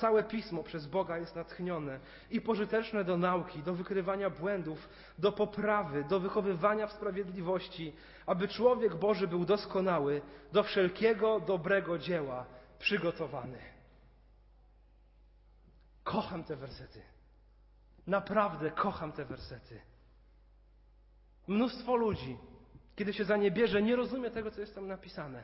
Całe 0.00 0.24
pismo 0.24 0.62
przez 0.62 0.86
Boga 0.86 1.18
jest 1.18 1.36
natchnione 1.36 2.00
i 2.30 2.40
pożyteczne 2.40 3.04
do 3.04 3.16
nauki, 3.16 3.62
do 3.62 3.74
wykrywania 3.74 4.30
błędów, 4.30 4.88
do 5.18 5.32
poprawy, 5.32 6.04
do 6.04 6.20
wychowywania 6.20 6.86
w 6.86 6.92
sprawiedliwości, 6.92 7.92
aby 8.26 8.48
człowiek 8.48 8.94
Boży 8.94 9.28
był 9.28 9.44
doskonały, 9.44 10.22
do 10.52 10.62
wszelkiego 10.62 11.40
dobrego 11.40 11.98
dzieła 11.98 12.46
przygotowany. 12.78 13.58
Kocham 16.04 16.44
te 16.44 16.56
wersety. 16.56 17.02
Naprawdę 18.06 18.70
kocham 18.70 19.12
te 19.12 19.24
wersety. 19.24 19.80
Mnóstwo 21.46 21.96
ludzi, 21.96 22.38
kiedy 22.96 23.12
się 23.12 23.24
za 23.24 23.36
nie 23.36 23.50
bierze, 23.50 23.82
nie 23.82 23.96
rozumie 23.96 24.30
tego, 24.30 24.50
co 24.50 24.60
jest 24.60 24.74
tam 24.74 24.86
napisane. 24.86 25.42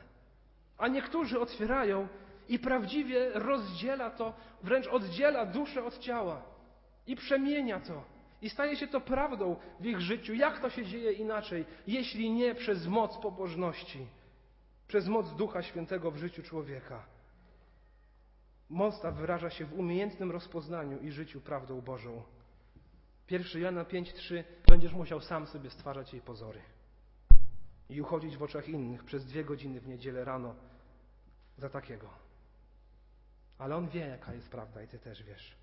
A 0.77 0.87
niektórzy 0.87 1.39
otwierają 1.39 2.07
i 2.49 2.59
prawdziwie 2.59 3.29
rozdziela 3.33 4.09
to, 4.09 4.33
wręcz 4.63 4.87
oddziela 4.87 5.45
duszę 5.45 5.85
od 5.85 5.99
ciała 5.99 6.41
i 7.07 7.15
przemienia 7.15 7.79
to. 7.79 8.03
I 8.41 8.49
staje 8.49 8.75
się 8.75 8.87
to 8.87 9.01
prawdą 9.01 9.55
w 9.79 9.85
ich 9.85 10.01
życiu. 10.01 10.33
Jak 10.33 10.59
to 10.59 10.69
się 10.69 10.85
dzieje 10.85 11.11
inaczej, 11.11 11.65
jeśli 11.87 12.31
nie 12.31 12.55
przez 12.55 12.87
moc 12.87 13.17
pobożności, 13.17 14.07
przez 14.87 15.07
moc 15.07 15.35
Ducha 15.35 15.61
Świętego 15.61 16.11
w 16.11 16.17
życiu 16.17 16.43
człowieka? 16.43 17.05
Moc 18.69 19.01
ta 19.01 19.11
wyraża 19.11 19.49
się 19.49 19.65
w 19.65 19.79
umiejętnym 19.79 20.31
rozpoznaniu 20.31 20.99
i 20.99 21.11
życiu 21.11 21.41
prawdą 21.41 21.81
Bożą. 21.81 22.23
1 23.31 23.61
Jana 23.61 23.83
5:3 23.83 24.43
będziesz 24.67 24.93
musiał 24.93 25.21
sam 25.21 25.47
sobie 25.47 25.69
stwarzać 25.69 26.13
jej 26.13 26.21
pozory 26.21 26.61
i 27.89 28.01
uchodzić 28.01 28.37
w 28.37 28.43
oczach 28.43 28.69
innych 28.69 29.03
przez 29.03 29.25
dwie 29.25 29.43
godziny 29.43 29.79
w 29.79 29.87
niedzielę 29.87 30.25
rano 30.25 30.55
za 31.57 31.69
takiego. 31.69 32.26
Ale 33.57 33.75
on 33.75 33.89
wie, 33.89 34.07
jaka 34.07 34.33
jest 34.33 34.49
prawda, 34.49 34.83
i 34.83 34.87
ty 34.87 34.99
też 34.99 35.23
wiesz. 35.23 35.57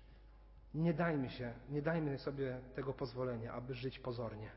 Nie 0.73 0.93
dajmy 0.93 1.29
się, 1.29 1.53
nie 1.69 1.81
dajmy 1.81 2.19
sobie 2.19 2.61
tego 2.75 2.93
pozwolenia, 2.93 3.53
aby 3.53 3.75
żyć 3.75 3.99
pozornie. 3.99 4.51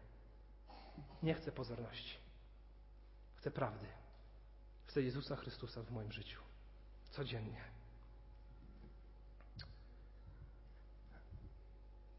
Nie 1.23 1.35
chcę 1.35 1.53
pozorności. 1.53 2.19
Chcę 3.37 3.51
prawdy. 3.51 3.87
Chcę 4.87 5.03
Jezusa 5.03 5.37
Chrystusa 5.37 5.83
w 5.83 5.91
moim 5.91 6.13
życiu. 6.13 6.41
Codziennie. 7.11 7.65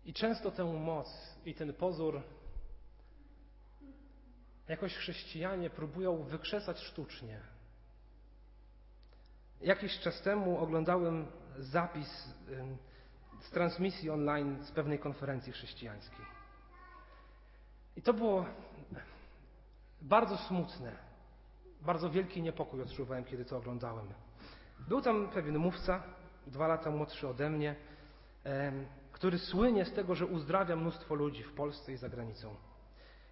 I 0.06 0.14
często 0.14 0.52
tę 0.52 0.64
moc 0.64 1.08
i 1.46 1.56
ten 1.56 1.74
pozór 1.74 2.22
jakoś 4.68 4.96
chrześcijanie 4.96 5.70
próbują 5.70 6.24
wykrzesać 6.24 6.80
sztucznie. 6.80 7.42
Jakiś 9.62 10.00
czas 10.00 10.22
temu 10.22 10.58
oglądałem 10.58 11.26
zapis 11.58 12.34
z 13.40 13.52
transmisji 13.52 14.10
online 14.10 14.64
z 14.64 14.72
pewnej 14.72 15.00
konferencji 15.00 15.54
chrześcijańskiej. 15.54 16.26
I 17.98 18.02
to 18.02 18.14
było 18.14 18.46
bardzo 20.02 20.38
smutne. 20.38 20.92
Bardzo 21.82 22.10
wielki 22.10 22.42
niepokój 22.42 22.82
odczuwałem, 22.82 23.24
kiedy 23.24 23.46
to 23.46 23.58
oglądałem. 23.58 24.08
Był 24.88 25.02
tam 25.02 25.30
pewien 25.30 25.58
mówca, 25.58 26.04
dwa 26.48 26.68
lata 26.68 26.92
młodszy 26.92 27.28
ode 27.28 27.50
mnie, 27.50 27.76
który 29.12 29.40
słynie 29.40 29.86
z 29.86 29.94
tego, 29.94 30.16
że 30.16 30.26
uzdrawia 30.26 30.76
mnóstwo 30.76 31.16
ludzi 31.16 31.44
w 31.44 31.54
Polsce 31.54 31.92
i 31.94 31.98
za 31.98 32.10
granicą. 32.10 32.56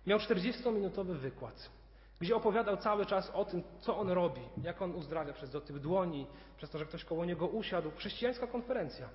Miał 0.08 0.20
40-minutowy 0.20 1.18
wykład, 1.18 1.70
gdzie 2.20 2.36
opowiadał 2.36 2.78
cały 2.78 3.06
czas 3.06 3.30
o 3.30 3.46
tym, 3.46 3.64
co 3.80 3.98
on 3.98 4.10
robi, 4.10 4.42
jak 4.64 4.82
on 4.82 4.96
uzdrawia 4.96 5.34
przez 5.34 5.50
dotyk 5.50 5.80
dłoni, 5.80 6.28
przez 6.58 6.70
to, 6.70 6.78
że 6.78 6.86
ktoś 6.86 7.06
koło 7.06 7.26
niego 7.26 7.48
usiadł. 7.48 7.92
Chrześcijańska 7.92 8.48
konferencja. 8.48 9.10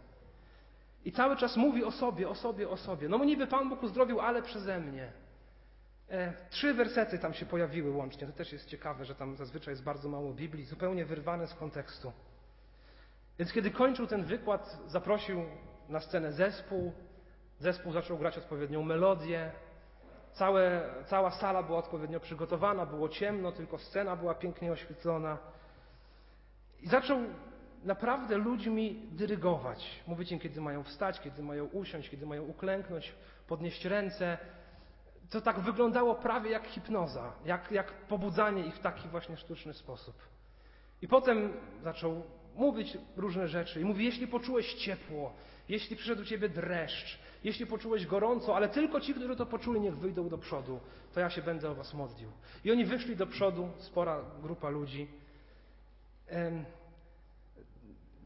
I 1.05 1.13
cały 1.13 1.37
czas 1.37 1.57
mówi 1.57 1.85
o 1.85 1.91
sobie, 1.91 2.29
o 2.29 2.35
sobie, 2.35 2.69
o 2.69 2.77
sobie. 2.77 3.09
No 3.09 3.25
niby 3.25 3.47
Pan 3.47 3.69
Bóg 3.69 3.83
uzdrowił, 3.83 4.21
ale 4.21 4.43
przeze 4.43 4.81
mnie. 4.81 5.13
E, 6.11 6.33
trzy 6.51 6.75
wersety 6.75 7.19
tam 7.19 7.35
się 7.35 7.47
pojawiły 7.47 7.91
łącznie. 7.91 8.27
To 8.27 8.33
też 8.33 8.53
jest 8.53 8.67
ciekawe, 8.67 9.05
że 9.05 9.15
tam 9.15 9.37
zazwyczaj 9.37 9.73
jest 9.73 9.85
bardzo 9.85 10.09
mało 10.09 10.33
Biblii, 10.33 10.65
zupełnie 10.65 11.05
wyrwane 11.05 11.47
z 11.47 11.55
kontekstu. 11.55 12.13
Więc 13.39 13.53
kiedy 13.53 13.71
kończył 13.71 14.07
ten 14.07 14.25
wykład, 14.25 14.79
zaprosił 14.87 15.45
na 15.89 16.01
scenę 16.01 16.33
zespół. 16.33 16.93
Zespół 17.59 17.93
zaczął 17.93 18.19
grać 18.19 18.39
odpowiednią 18.39 18.83
melodię. 18.83 19.53
Całe, 20.33 20.83
cała 21.07 21.31
sala 21.31 21.63
była 21.63 21.79
odpowiednio 21.79 22.21
przygotowana, 22.21 22.87
było 22.87 23.09
ciemno, 23.09 23.53
tylko 23.53 23.79
scena 23.79 24.17
była 24.17 24.35
pięknie 24.35 24.73
oświetlona. 24.73 25.39
I 26.81 26.89
zaczął 26.89 27.19
naprawdę 27.85 28.37
ludźmi 28.37 29.09
dyrygować. 29.13 30.03
Mówić 30.07 30.33
im, 30.33 30.39
kiedy 30.39 30.61
mają 30.61 30.83
wstać, 30.83 31.21
kiedy 31.21 31.43
mają 31.43 31.65
usiąść, 31.65 32.11
kiedy 32.11 32.27
mają 32.27 32.43
uklęknąć, 32.43 33.15
podnieść 33.47 33.85
ręce. 33.85 34.39
To 35.31 35.41
tak 35.41 35.61
wyglądało 35.61 36.15
prawie 36.15 36.51
jak 36.51 36.67
hipnoza, 36.67 37.33
jak, 37.45 37.71
jak 37.71 37.93
pobudzanie 37.93 38.67
ich 38.67 38.75
w 38.75 38.81
taki 38.81 39.09
właśnie 39.09 39.37
sztuczny 39.37 39.75
sposób. 39.75 40.15
I 41.03 41.09
potem 41.09 41.53
zaczął 41.83 42.23
mówić 42.55 42.99
różne 43.17 43.49
rzeczy. 43.49 43.81
I 43.81 43.85
mówi, 43.85 44.05
jeśli 44.05 44.27
poczułeś 44.27 44.75
ciepło, 44.75 45.33
jeśli 45.69 45.97
przyszedł 45.97 46.25
ciebie 46.25 46.49
dreszcz, 46.49 47.19
jeśli 47.45 47.67
poczułeś 47.67 48.07
gorąco, 48.07 48.57
ale 48.57 48.69
tylko 48.69 49.01
ci, 49.01 49.15
którzy 49.15 49.37
to 49.37 49.47
poczuli, 49.47 49.81
niech 49.81 49.97
wyjdą 49.97 50.29
do 50.29 50.39
przodu, 50.39 50.81
to 51.15 51.21
ja 51.21 51.31
się 51.31 51.43
będę 51.43 51.71
o 51.71 51.75
was 51.75 51.95
modlił. 51.95 52.31
I 52.65 52.71
oni 52.73 52.85
wyszli 52.85 53.17
do 53.17 53.27
przodu, 53.27 53.69
spora 53.79 54.21
grupa 54.43 54.71
ludzi. 54.71 55.09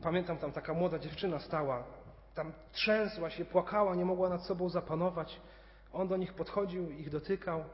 Pamiętam 0.02 0.38
tam 0.38 0.52
taka 0.52 0.74
młoda 0.74 0.98
dziewczyna 0.98 1.38
stała, 1.38 1.84
tam 2.34 2.52
trzęsła 2.72 3.30
się, 3.30 3.44
płakała, 3.44 3.94
nie 3.94 4.04
mogła 4.04 4.28
nad 4.28 4.46
sobą 4.46 4.68
zapanować. 4.68 5.40
On 5.92 6.08
do 6.08 6.16
nich 6.16 6.34
podchodził, 6.34 6.90
ich 6.90 7.10
dotykał. 7.10 7.64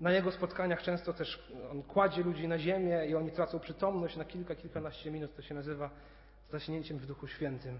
Na 0.00 0.12
jego 0.12 0.32
spotkaniach 0.32 0.82
często 0.82 1.12
też 1.12 1.52
on 1.70 1.82
kładzie 1.82 2.22
ludzi 2.22 2.48
na 2.48 2.58
ziemię 2.58 3.06
i 3.08 3.14
oni 3.14 3.30
tracą 3.30 3.60
przytomność 3.60 4.16
na 4.16 4.24
kilka, 4.24 4.54
kilkanaście 4.54 5.10
minut. 5.10 5.36
To 5.36 5.42
się 5.42 5.54
nazywa 5.54 5.90
zaśnięciem 6.50 6.98
w 6.98 7.06
Duchu 7.06 7.26
Świętym. 7.26 7.78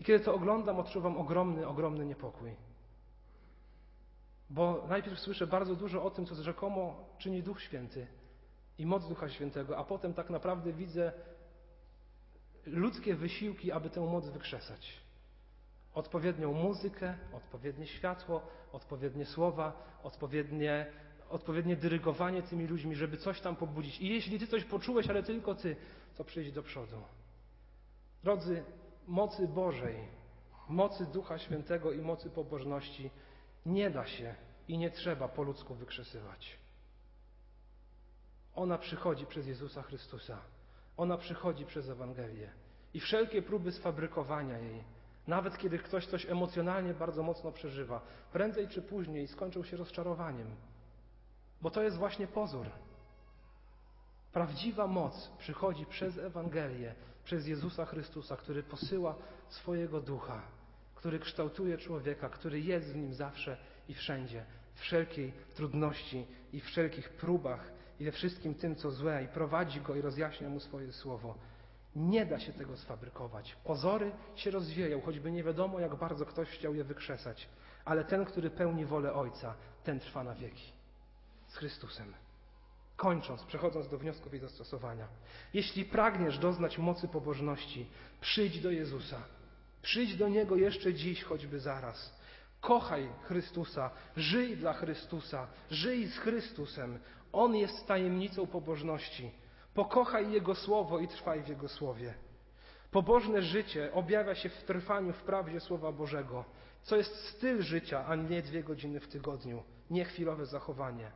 I 0.00 0.04
kiedy 0.04 0.24
to 0.24 0.34
oglądam, 0.34 0.78
odczuwam 0.78 1.16
ogromny, 1.16 1.68
ogromny 1.68 2.06
niepokój. 2.06 2.54
Bo 4.50 4.84
najpierw 4.88 5.20
słyszę 5.20 5.46
bardzo 5.46 5.76
dużo 5.76 6.04
o 6.04 6.10
tym, 6.10 6.26
co 6.26 6.34
rzekomo 6.34 7.04
czyni 7.18 7.42
Duch 7.42 7.62
Święty 7.62 8.06
i 8.78 8.86
moc 8.86 9.08
Ducha 9.08 9.28
Świętego, 9.28 9.78
a 9.78 9.84
potem 9.84 10.14
tak 10.14 10.30
naprawdę 10.30 10.72
widzę 10.72 11.12
ludzkie 12.66 13.14
wysiłki, 13.14 13.72
aby 13.72 13.90
tę 13.90 14.00
moc 14.00 14.28
wykrzesać. 14.28 15.00
Odpowiednią 15.94 16.52
muzykę, 16.52 17.14
odpowiednie 17.32 17.86
światło, 17.86 18.42
odpowiednie 18.72 19.26
słowa, 19.26 19.98
odpowiednie, 20.02 20.86
odpowiednie 21.30 21.76
dyrygowanie 21.76 22.42
tymi 22.42 22.66
ludźmi, 22.66 22.96
żeby 22.96 23.16
coś 23.16 23.40
tam 23.40 23.56
pobudzić. 23.56 24.00
I 24.00 24.08
jeśli 24.08 24.38
ty 24.38 24.46
coś 24.46 24.64
poczułeś, 24.64 25.08
ale 25.08 25.22
tylko 25.22 25.54
ty, 25.54 25.76
to 26.16 26.24
przyjdź 26.24 26.52
do 26.52 26.62
przodu. 26.62 26.96
Drodzy, 28.24 28.64
mocy 29.08 29.48
Bożej, 29.48 30.08
mocy 30.68 31.06
Ducha 31.06 31.38
Świętego 31.38 31.92
i 31.92 31.98
mocy 31.98 32.30
pobożności 32.30 33.10
nie 33.66 33.90
da 33.90 34.06
się 34.06 34.34
i 34.68 34.78
nie 34.78 34.90
trzeba 34.90 35.28
po 35.28 35.42
ludzku 35.42 35.74
wykrzesywać. 35.74 36.58
Ona 38.54 38.78
przychodzi 38.78 39.26
przez 39.26 39.46
Jezusa 39.46 39.82
Chrystusa. 39.82 40.38
Ona 40.96 41.18
przychodzi 41.18 41.66
przez 41.66 41.88
Ewangelię. 41.88 42.50
I 42.94 43.00
wszelkie 43.00 43.42
próby 43.42 43.72
sfabrykowania 43.72 44.58
jej, 44.58 44.84
nawet 45.26 45.58
kiedy 45.58 45.78
ktoś 45.78 46.06
coś 46.06 46.26
emocjonalnie 46.26 46.94
bardzo 46.94 47.22
mocno 47.22 47.52
przeżywa, 47.52 48.00
prędzej 48.32 48.68
czy 48.68 48.82
później 48.82 49.28
skończą 49.28 49.64
się 49.64 49.76
rozczarowaniem. 49.76 50.56
Bo 51.62 51.70
to 51.70 51.82
jest 51.82 51.96
właśnie 51.96 52.26
pozór. 52.26 52.66
Prawdziwa 54.38 54.86
moc 54.86 55.30
przychodzi 55.38 55.86
przez 55.86 56.18
Ewangelię, 56.18 56.94
przez 57.24 57.46
Jezusa 57.46 57.84
Chrystusa, 57.84 58.36
który 58.36 58.62
posyła 58.62 59.14
swojego 59.48 60.00
ducha, 60.00 60.42
który 60.94 61.18
kształtuje 61.18 61.78
człowieka, 61.78 62.28
który 62.28 62.60
jest 62.60 62.92
w 62.92 62.96
nim 62.96 63.14
zawsze 63.14 63.56
i 63.88 63.94
wszędzie, 63.94 64.44
w 64.74 64.80
wszelkiej 64.80 65.32
trudności 65.54 66.26
i 66.52 66.60
wszelkich 66.60 67.08
próbach 67.08 67.72
i 68.00 68.04
we 68.04 68.12
wszystkim 68.12 68.54
tym, 68.54 68.76
co 68.76 68.90
złe, 68.90 69.24
i 69.24 69.28
prowadzi 69.28 69.80
go 69.80 69.94
i 69.94 70.00
rozjaśnia 70.00 70.48
mu 70.48 70.60
swoje 70.60 70.92
słowo. 70.92 71.34
Nie 71.96 72.26
da 72.26 72.40
się 72.40 72.52
tego 72.52 72.76
sfabrykować. 72.76 73.56
Pozory 73.64 74.12
się 74.36 74.50
rozwieją, 74.50 75.00
choćby 75.00 75.32
nie 75.32 75.44
wiadomo, 75.44 75.80
jak 75.80 75.94
bardzo 75.94 76.26
ktoś 76.26 76.48
chciał 76.48 76.74
je 76.74 76.84
wykrzesać, 76.84 77.48
ale 77.84 78.04
ten, 78.04 78.24
który 78.24 78.50
pełni 78.50 78.84
wolę 78.84 79.12
Ojca, 79.12 79.54
ten 79.84 80.00
trwa 80.00 80.24
na 80.24 80.34
wieki. 80.34 80.72
Z 81.46 81.56
Chrystusem. 81.56 82.27
Kończąc, 82.98 83.44
przechodząc 83.44 83.88
do 83.88 83.98
wniosków 83.98 84.34
i 84.34 84.38
zastosowania. 84.38 85.08
Jeśli 85.54 85.84
pragniesz 85.84 86.38
doznać 86.38 86.78
mocy 86.78 87.08
pobożności, 87.08 87.86
przyjdź 88.20 88.60
do 88.60 88.70
Jezusa. 88.70 89.22
Przyjdź 89.82 90.16
do 90.16 90.28
Niego 90.28 90.56
jeszcze 90.56 90.94
dziś, 90.94 91.24
choćby 91.24 91.60
zaraz. 91.60 92.18
Kochaj 92.60 93.08
Chrystusa, 93.22 93.90
żyj 94.16 94.56
dla 94.56 94.72
Chrystusa, 94.72 95.46
żyj 95.70 96.06
z 96.06 96.18
Chrystusem. 96.18 96.98
On 97.32 97.56
jest 97.56 97.86
tajemnicą 97.86 98.46
pobożności. 98.46 99.30
Pokochaj 99.74 100.32
Jego 100.32 100.54
Słowo 100.54 100.98
i 100.98 101.08
trwaj 101.08 101.42
w 101.42 101.48
Jego 101.48 101.68
Słowie. 101.68 102.14
Pobożne 102.90 103.42
życie 103.42 103.92
objawia 103.92 104.34
się 104.34 104.48
w 104.48 104.64
trwaniu 104.64 105.12
w 105.12 105.22
prawdzie 105.22 105.60
Słowa 105.60 105.92
Bożego, 105.92 106.44
co 106.82 106.96
jest 106.96 107.28
styl 107.28 107.62
życia, 107.62 108.06
a 108.06 108.14
nie 108.14 108.42
dwie 108.42 108.62
godziny 108.62 109.00
w 109.00 109.08
tygodniu, 109.08 109.62
nie 109.90 110.04
chwilowe 110.04 110.46
zachowanie. 110.46 111.10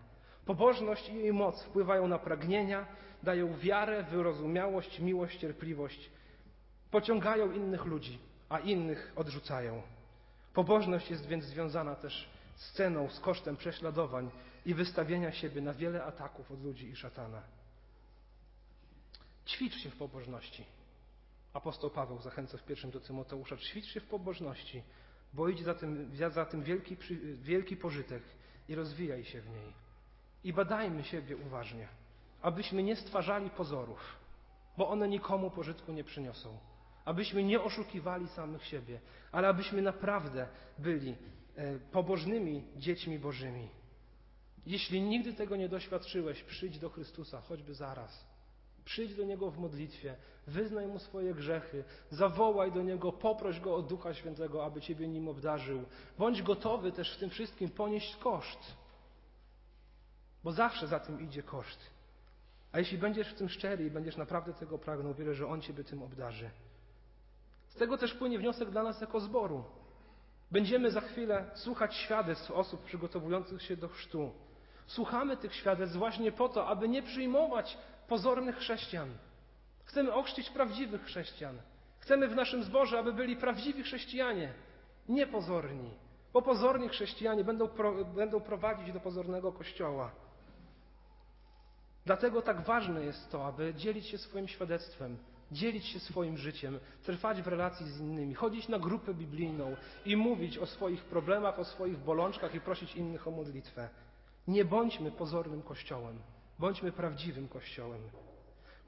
Pobożność 0.46 1.08
i 1.08 1.14
jej 1.14 1.32
moc 1.32 1.62
wpływają 1.62 2.08
na 2.08 2.18
pragnienia, 2.18 2.86
dają 3.22 3.56
wiarę, 3.58 4.02
wyrozumiałość, 4.02 5.00
miłość, 5.00 5.38
cierpliwość. 5.38 6.10
Pociągają 6.90 7.52
innych 7.52 7.84
ludzi, 7.84 8.18
a 8.48 8.58
innych 8.58 9.12
odrzucają. 9.16 9.82
Pobożność 10.54 11.10
jest 11.10 11.26
więc 11.26 11.44
związana 11.44 11.94
też 11.94 12.28
z 12.56 12.72
ceną, 12.72 13.08
z 13.08 13.20
kosztem 13.20 13.56
prześladowań 13.56 14.30
i 14.66 14.74
wystawienia 14.74 15.32
siebie 15.32 15.60
na 15.60 15.74
wiele 15.74 16.04
ataków 16.04 16.50
od 16.50 16.62
ludzi 16.62 16.88
i 16.90 16.96
szatana. 16.96 17.42
Ćwicz 19.46 19.74
się 19.76 19.90
w 19.90 19.96
pobożności. 19.96 20.64
Apostoł 21.52 21.90
Paweł 21.90 22.20
zachęca 22.20 22.58
w 22.58 22.64
pierwszym 22.64 22.90
do 22.90 23.00
Tymoteusza. 23.00 23.56
Ćwicz 23.56 23.86
się 23.86 24.00
w 24.00 24.06
pobożności, 24.06 24.82
bo 25.32 25.48
idź 25.48 25.62
za 25.62 25.74
tym, 25.74 26.10
za 26.30 26.44
tym 26.44 26.62
wielki, 26.62 26.96
wielki 27.42 27.76
pożytek 27.76 28.22
i 28.68 28.74
rozwijaj 28.74 29.24
się 29.24 29.40
w 29.40 29.48
niej. 29.48 29.81
I 30.44 30.52
badajmy 30.52 31.04
siebie 31.04 31.36
uważnie, 31.36 31.88
abyśmy 32.42 32.82
nie 32.82 32.96
stwarzali 32.96 33.50
pozorów, 33.50 34.16
bo 34.76 34.88
one 34.88 35.08
nikomu 35.08 35.50
pożytku 35.50 35.92
nie 35.92 36.04
przyniosą. 36.04 36.58
Abyśmy 37.04 37.44
nie 37.44 37.60
oszukiwali 37.60 38.28
samych 38.28 38.64
siebie, 38.64 39.00
ale 39.32 39.48
abyśmy 39.48 39.82
naprawdę 39.82 40.48
byli 40.78 41.14
e, 41.56 41.78
pobożnymi 41.78 42.64
dziećmi 42.76 43.18
Bożymi. 43.18 43.68
Jeśli 44.66 45.02
nigdy 45.02 45.34
tego 45.34 45.56
nie 45.56 45.68
doświadczyłeś, 45.68 46.42
przyjdź 46.42 46.78
do 46.78 46.90
Chrystusa, 46.90 47.40
choćby 47.40 47.74
zaraz. 47.74 48.24
Przyjdź 48.84 49.14
do 49.14 49.24
Niego 49.24 49.50
w 49.50 49.58
modlitwie, 49.58 50.16
wyznaj 50.46 50.86
Mu 50.86 50.98
swoje 50.98 51.34
grzechy, 51.34 51.84
zawołaj 52.10 52.72
do 52.72 52.82
Niego, 52.82 53.12
poproś 53.12 53.60
Go 53.60 53.74
o 53.74 53.82
Ducha 53.82 54.14
Świętego, 54.14 54.64
aby 54.64 54.80
Ciebie 54.80 55.08
nim 55.08 55.28
obdarzył. 55.28 55.84
Bądź 56.18 56.42
gotowy 56.42 56.92
też 56.92 57.16
w 57.16 57.20
tym 57.20 57.30
wszystkim 57.30 57.68
ponieść 57.70 58.16
koszt, 58.16 58.76
bo 60.44 60.52
zawsze 60.52 60.86
za 60.86 61.00
tym 61.00 61.20
idzie 61.20 61.42
koszt. 61.42 61.90
A 62.72 62.78
jeśli 62.78 62.98
będziesz 62.98 63.28
w 63.28 63.34
tym 63.34 63.48
szczery 63.48 63.86
i 63.86 63.90
będziesz 63.90 64.16
naprawdę 64.16 64.52
tego 64.52 64.78
pragnął, 64.78 65.14
wierzę, 65.14 65.34
że 65.34 65.46
On 65.46 65.60
Ciebie 65.60 65.84
tym 65.84 66.02
obdarzy. 66.02 66.50
Z 67.68 67.74
tego 67.74 67.98
też 67.98 68.14
płynie 68.14 68.38
wniosek 68.38 68.70
dla 68.70 68.82
nas 68.82 69.00
jako 69.00 69.20
zboru. 69.20 69.64
Będziemy 70.50 70.90
za 70.90 71.00
chwilę 71.00 71.50
słuchać 71.54 71.94
świadectw 71.94 72.50
osób 72.50 72.84
przygotowujących 72.84 73.62
się 73.62 73.76
do 73.76 73.88
chrztu. 73.88 74.32
Słuchamy 74.86 75.36
tych 75.36 75.54
świadectw 75.54 75.96
właśnie 75.96 76.32
po 76.32 76.48
to, 76.48 76.66
aby 76.66 76.88
nie 76.88 77.02
przyjmować 77.02 77.78
pozornych 78.08 78.56
chrześcijan. 78.56 79.08
Chcemy 79.84 80.12
ochrzcić 80.12 80.50
prawdziwych 80.50 81.04
chrześcijan. 81.04 81.58
Chcemy 81.98 82.28
w 82.28 82.34
naszym 82.34 82.62
zborze, 82.62 82.98
aby 82.98 83.12
byli 83.12 83.36
prawdziwi 83.36 83.82
chrześcijanie, 83.82 84.52
niepozorni. 85.08 85.90
Bo 86.32 86.42
pozorni 86.42 86.88
chrześcijanie 86.88 87.44
będą, 87.44 87.68
pro, 87.68 88.04
będą 88.04 88.40
prowadzić 88.40 88.92
do 88.92 89.00
pozornego 89.00 89.52
kościoła. 89.52 90.10
Dlatego 92.06 92.42
tak 92.42 92.60
ważne 92.60 93.04
jest 93.04 93.30
to, 93.30 93.46
aby 93.46 93.74
dzielić 93.74 94.06
się 94.06 94.18
swoim 94.18 94.48
świadectwem, 94.48 95.16
dzielić 95.52 95.86
się 95.86 96.00
swoim 96.00 96.38
życiem, 96.38 96.80
trwać 97.02 97.42
w 97.42 97.48
relacji 97.48 97.86
z 97.86 98.00
innymi, 98.00 98.34
chodzić 98.34 98.68
na 98.68 98.78
grupę 98.78 99.14
biblijną 99.14 99.76
i 100.04 100.16
mówić 100.16 100.58
o 100.58 100.66
swoich 100.66 101.04
problemach, 101.04 101.58
o 101.58 101.64
swoich 101.64 101.98
bolączkach 101.98 102.54
i 102.54 102.60
prosić 102.60 102.96
innych 102.96 103.28
o 103.28 103.30
modlitwę. 103.30 103.88
Nie 104.48 104.64
bądźmy 104.64 105.10
pozornym 105.10 105.62
kościołem, 105.62 106.18
bądźmy 106.58 106.92
prawdziwym 106.92 107.48
kościołem. 107.48 108.00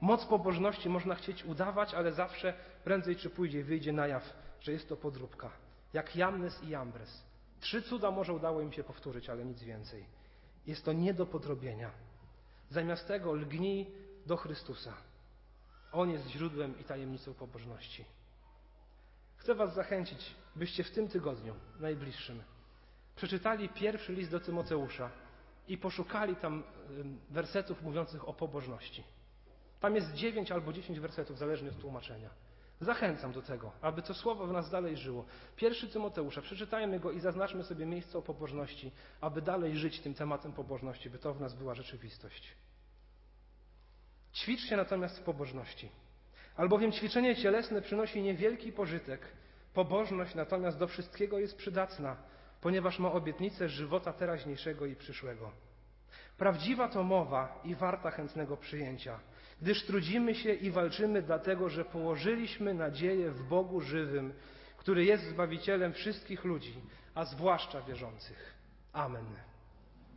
Moc 0.01 0.25
pobożności 0.25 0.89
można 0.89 1.15
chcieć 1.15 1.45
udawać, 1.45 1.93
ale 1.93 2.13
zawsze 2.13 2.53
prędzej 2.83 3.15
czy 3.15 3.29
później 3.29 3.63
wyjdzie 3.63 3.93
na 3.93 4.07
jaw, 4.07 4.33
że 4.61 4.71
jest 4.71 4.89
to 4.89 4.97
podróbka. 4.97 5.51
Jak 5.93 6.15
Jamnes 6.15 6.63
i 6.63 6.69
Jambres. 6.69 7.23
Trzy 7.59 7.81
cuda 7.81 8.11
może 8.11 8.33
udało 8.33 8.61
im 8.61 8.71
się 8.71 8.83
powtórzyć, 8.83 9.29
ale 9.29 9.45
nic 9.45 9.63
więcej. 9.63 10.05
Jest 10.67 10.85
to 10.85 10.93
nie 10.93 11.13
do 11.13 11.25
podrobienia. 11.25 11.91
Zamiast 12.75 13.07
tego 13.07 13.33
lgnij 13.33 13.91
do 14.25 14.37
Chrystusa. 14.37 14.93
On 15.91 16.09
jest 16.09 16.27
źródłem 16.27 16.79
i 16.79 16.83
tajemnicą 16.83 17.33
pobożności. 17.33 18.05
Chcę 19.37 19.55
Was 19.55 19.73
zachęcić, 19.73 20.35
byście 20.55 20.83
w 20.83 20.91
tym 20.91 21.07
tygodniu, 21.07 21.55
najbliższym, 21.79 22.43
przeczytali 23.15 23.69
pierwszy 23.69 24.13
list 24.13 24.31
do 24.31 24.39
Tymoteusza 24.39 25.09
i 25.67 25.77
poszukali 25.77 26.35
tam 26.35 26.63
wersetów 27.29 27.81
mówiących 27.81 28.29
o 28.29 28.33
pobożności. 28.33 29.03
Tam 29.79 29.95
jest 29.95 30.13
dziewięć 30.13 30.51
albo 30.51 30.73
dziesięć 30.73 30.99
wersetów, 30.99 31.37
zależnie 31.37 31.69
od 31.69 31.79
tłumaczenia. 31.81 32.29
Zachęcam 32.81 33.31
do 33.31 33.41
tego, 33.41 33.71
aby 33.81 34.01
to 34.01 34.13
słowo 34.13 34.47
w 34.47 34.51
nas 34.51 34.69
dalej 34.69 34.97
żyło. 34.97 35.25
Pierwszy 35.55 35.87
Tymoteusza, 35.89 36.41
przeczytajmy 36.41 36.99
go 36.99 37.11
i 37.11 37.19
zaznaczmy 37.19 37.63
sobie 37.63 37.85
miejsce 37.85 38.17
o 38.17 38.21
pobożności, 38.21 38.91
aby 39.21 39.41
dalej 39.41 39.77
żyć 39.77 39.99
tym 39.99 40.13
tematem 40.13 40.53
pobożności, 40.53 41.09
by 41.09 41.19
to 41.19 41.33
w 41.33 41.41
nas 41.41 41.53
była 41.53 41.75
rzeczywistość. 41.75 42.55
Ćwiczcie 44.35 44.77
natomiast 44.77 45.19
w 45.19 45.23
pobożności, 45.23 45.89
albowiem 46.55 46.91
ćwiczenie 46.91 47.35
cielesne 47.35 47.81
przynosi 47.81 48.21
niewielki 48.21 48.71
pożytek, 48.71 49.21
pobożność 49.73 50.35
natomiast 50.35 50.77
do 50.77 50.87
wszystkiego 50.87 51.39
jest 51.39 51.57
przydatna, 51.57 52.15
ponieważ 52.61 52.99
ma 52.99 53.11
obietnicę 53.11 53.69
żywota 53.69 54.13
teraźniejszego 54.13 54.85
i 54.85 54.95
przyszłego. 54.95 55.51
Prawdziwa 56.37 56.87
to 56.87 57.03
mowa 57.03 57.61
i 57.63 57.75
warta 57.75 58.11
chętnego 58.11 58.57
przyjęcia, 58.57 59.19
gdyż 59.61 59.85
trudzimy 59.85 60.35
się 60.35 60.53
i 60.53 60.71
walczymy 60.71 61.21
dlatego, 61.21 61.69
że 61.69 61.85
położyliśmy 61.85 62.73
nadzieję 62.73 63.31
w 63.31 63.43
Bogu 63.43 63.81
żywym, 63.81 64.33
który 64.77 65.05
jest 65.05 65.23
Zbawicielem 65.23 65.93
wszystkich 65.93 66.43
ludzi, 66.43 66.81
a 67.13 67.25
zwłaszcza 67.25 67.81
wierzących. 67.81 68.55
Amen. 68.93 69.25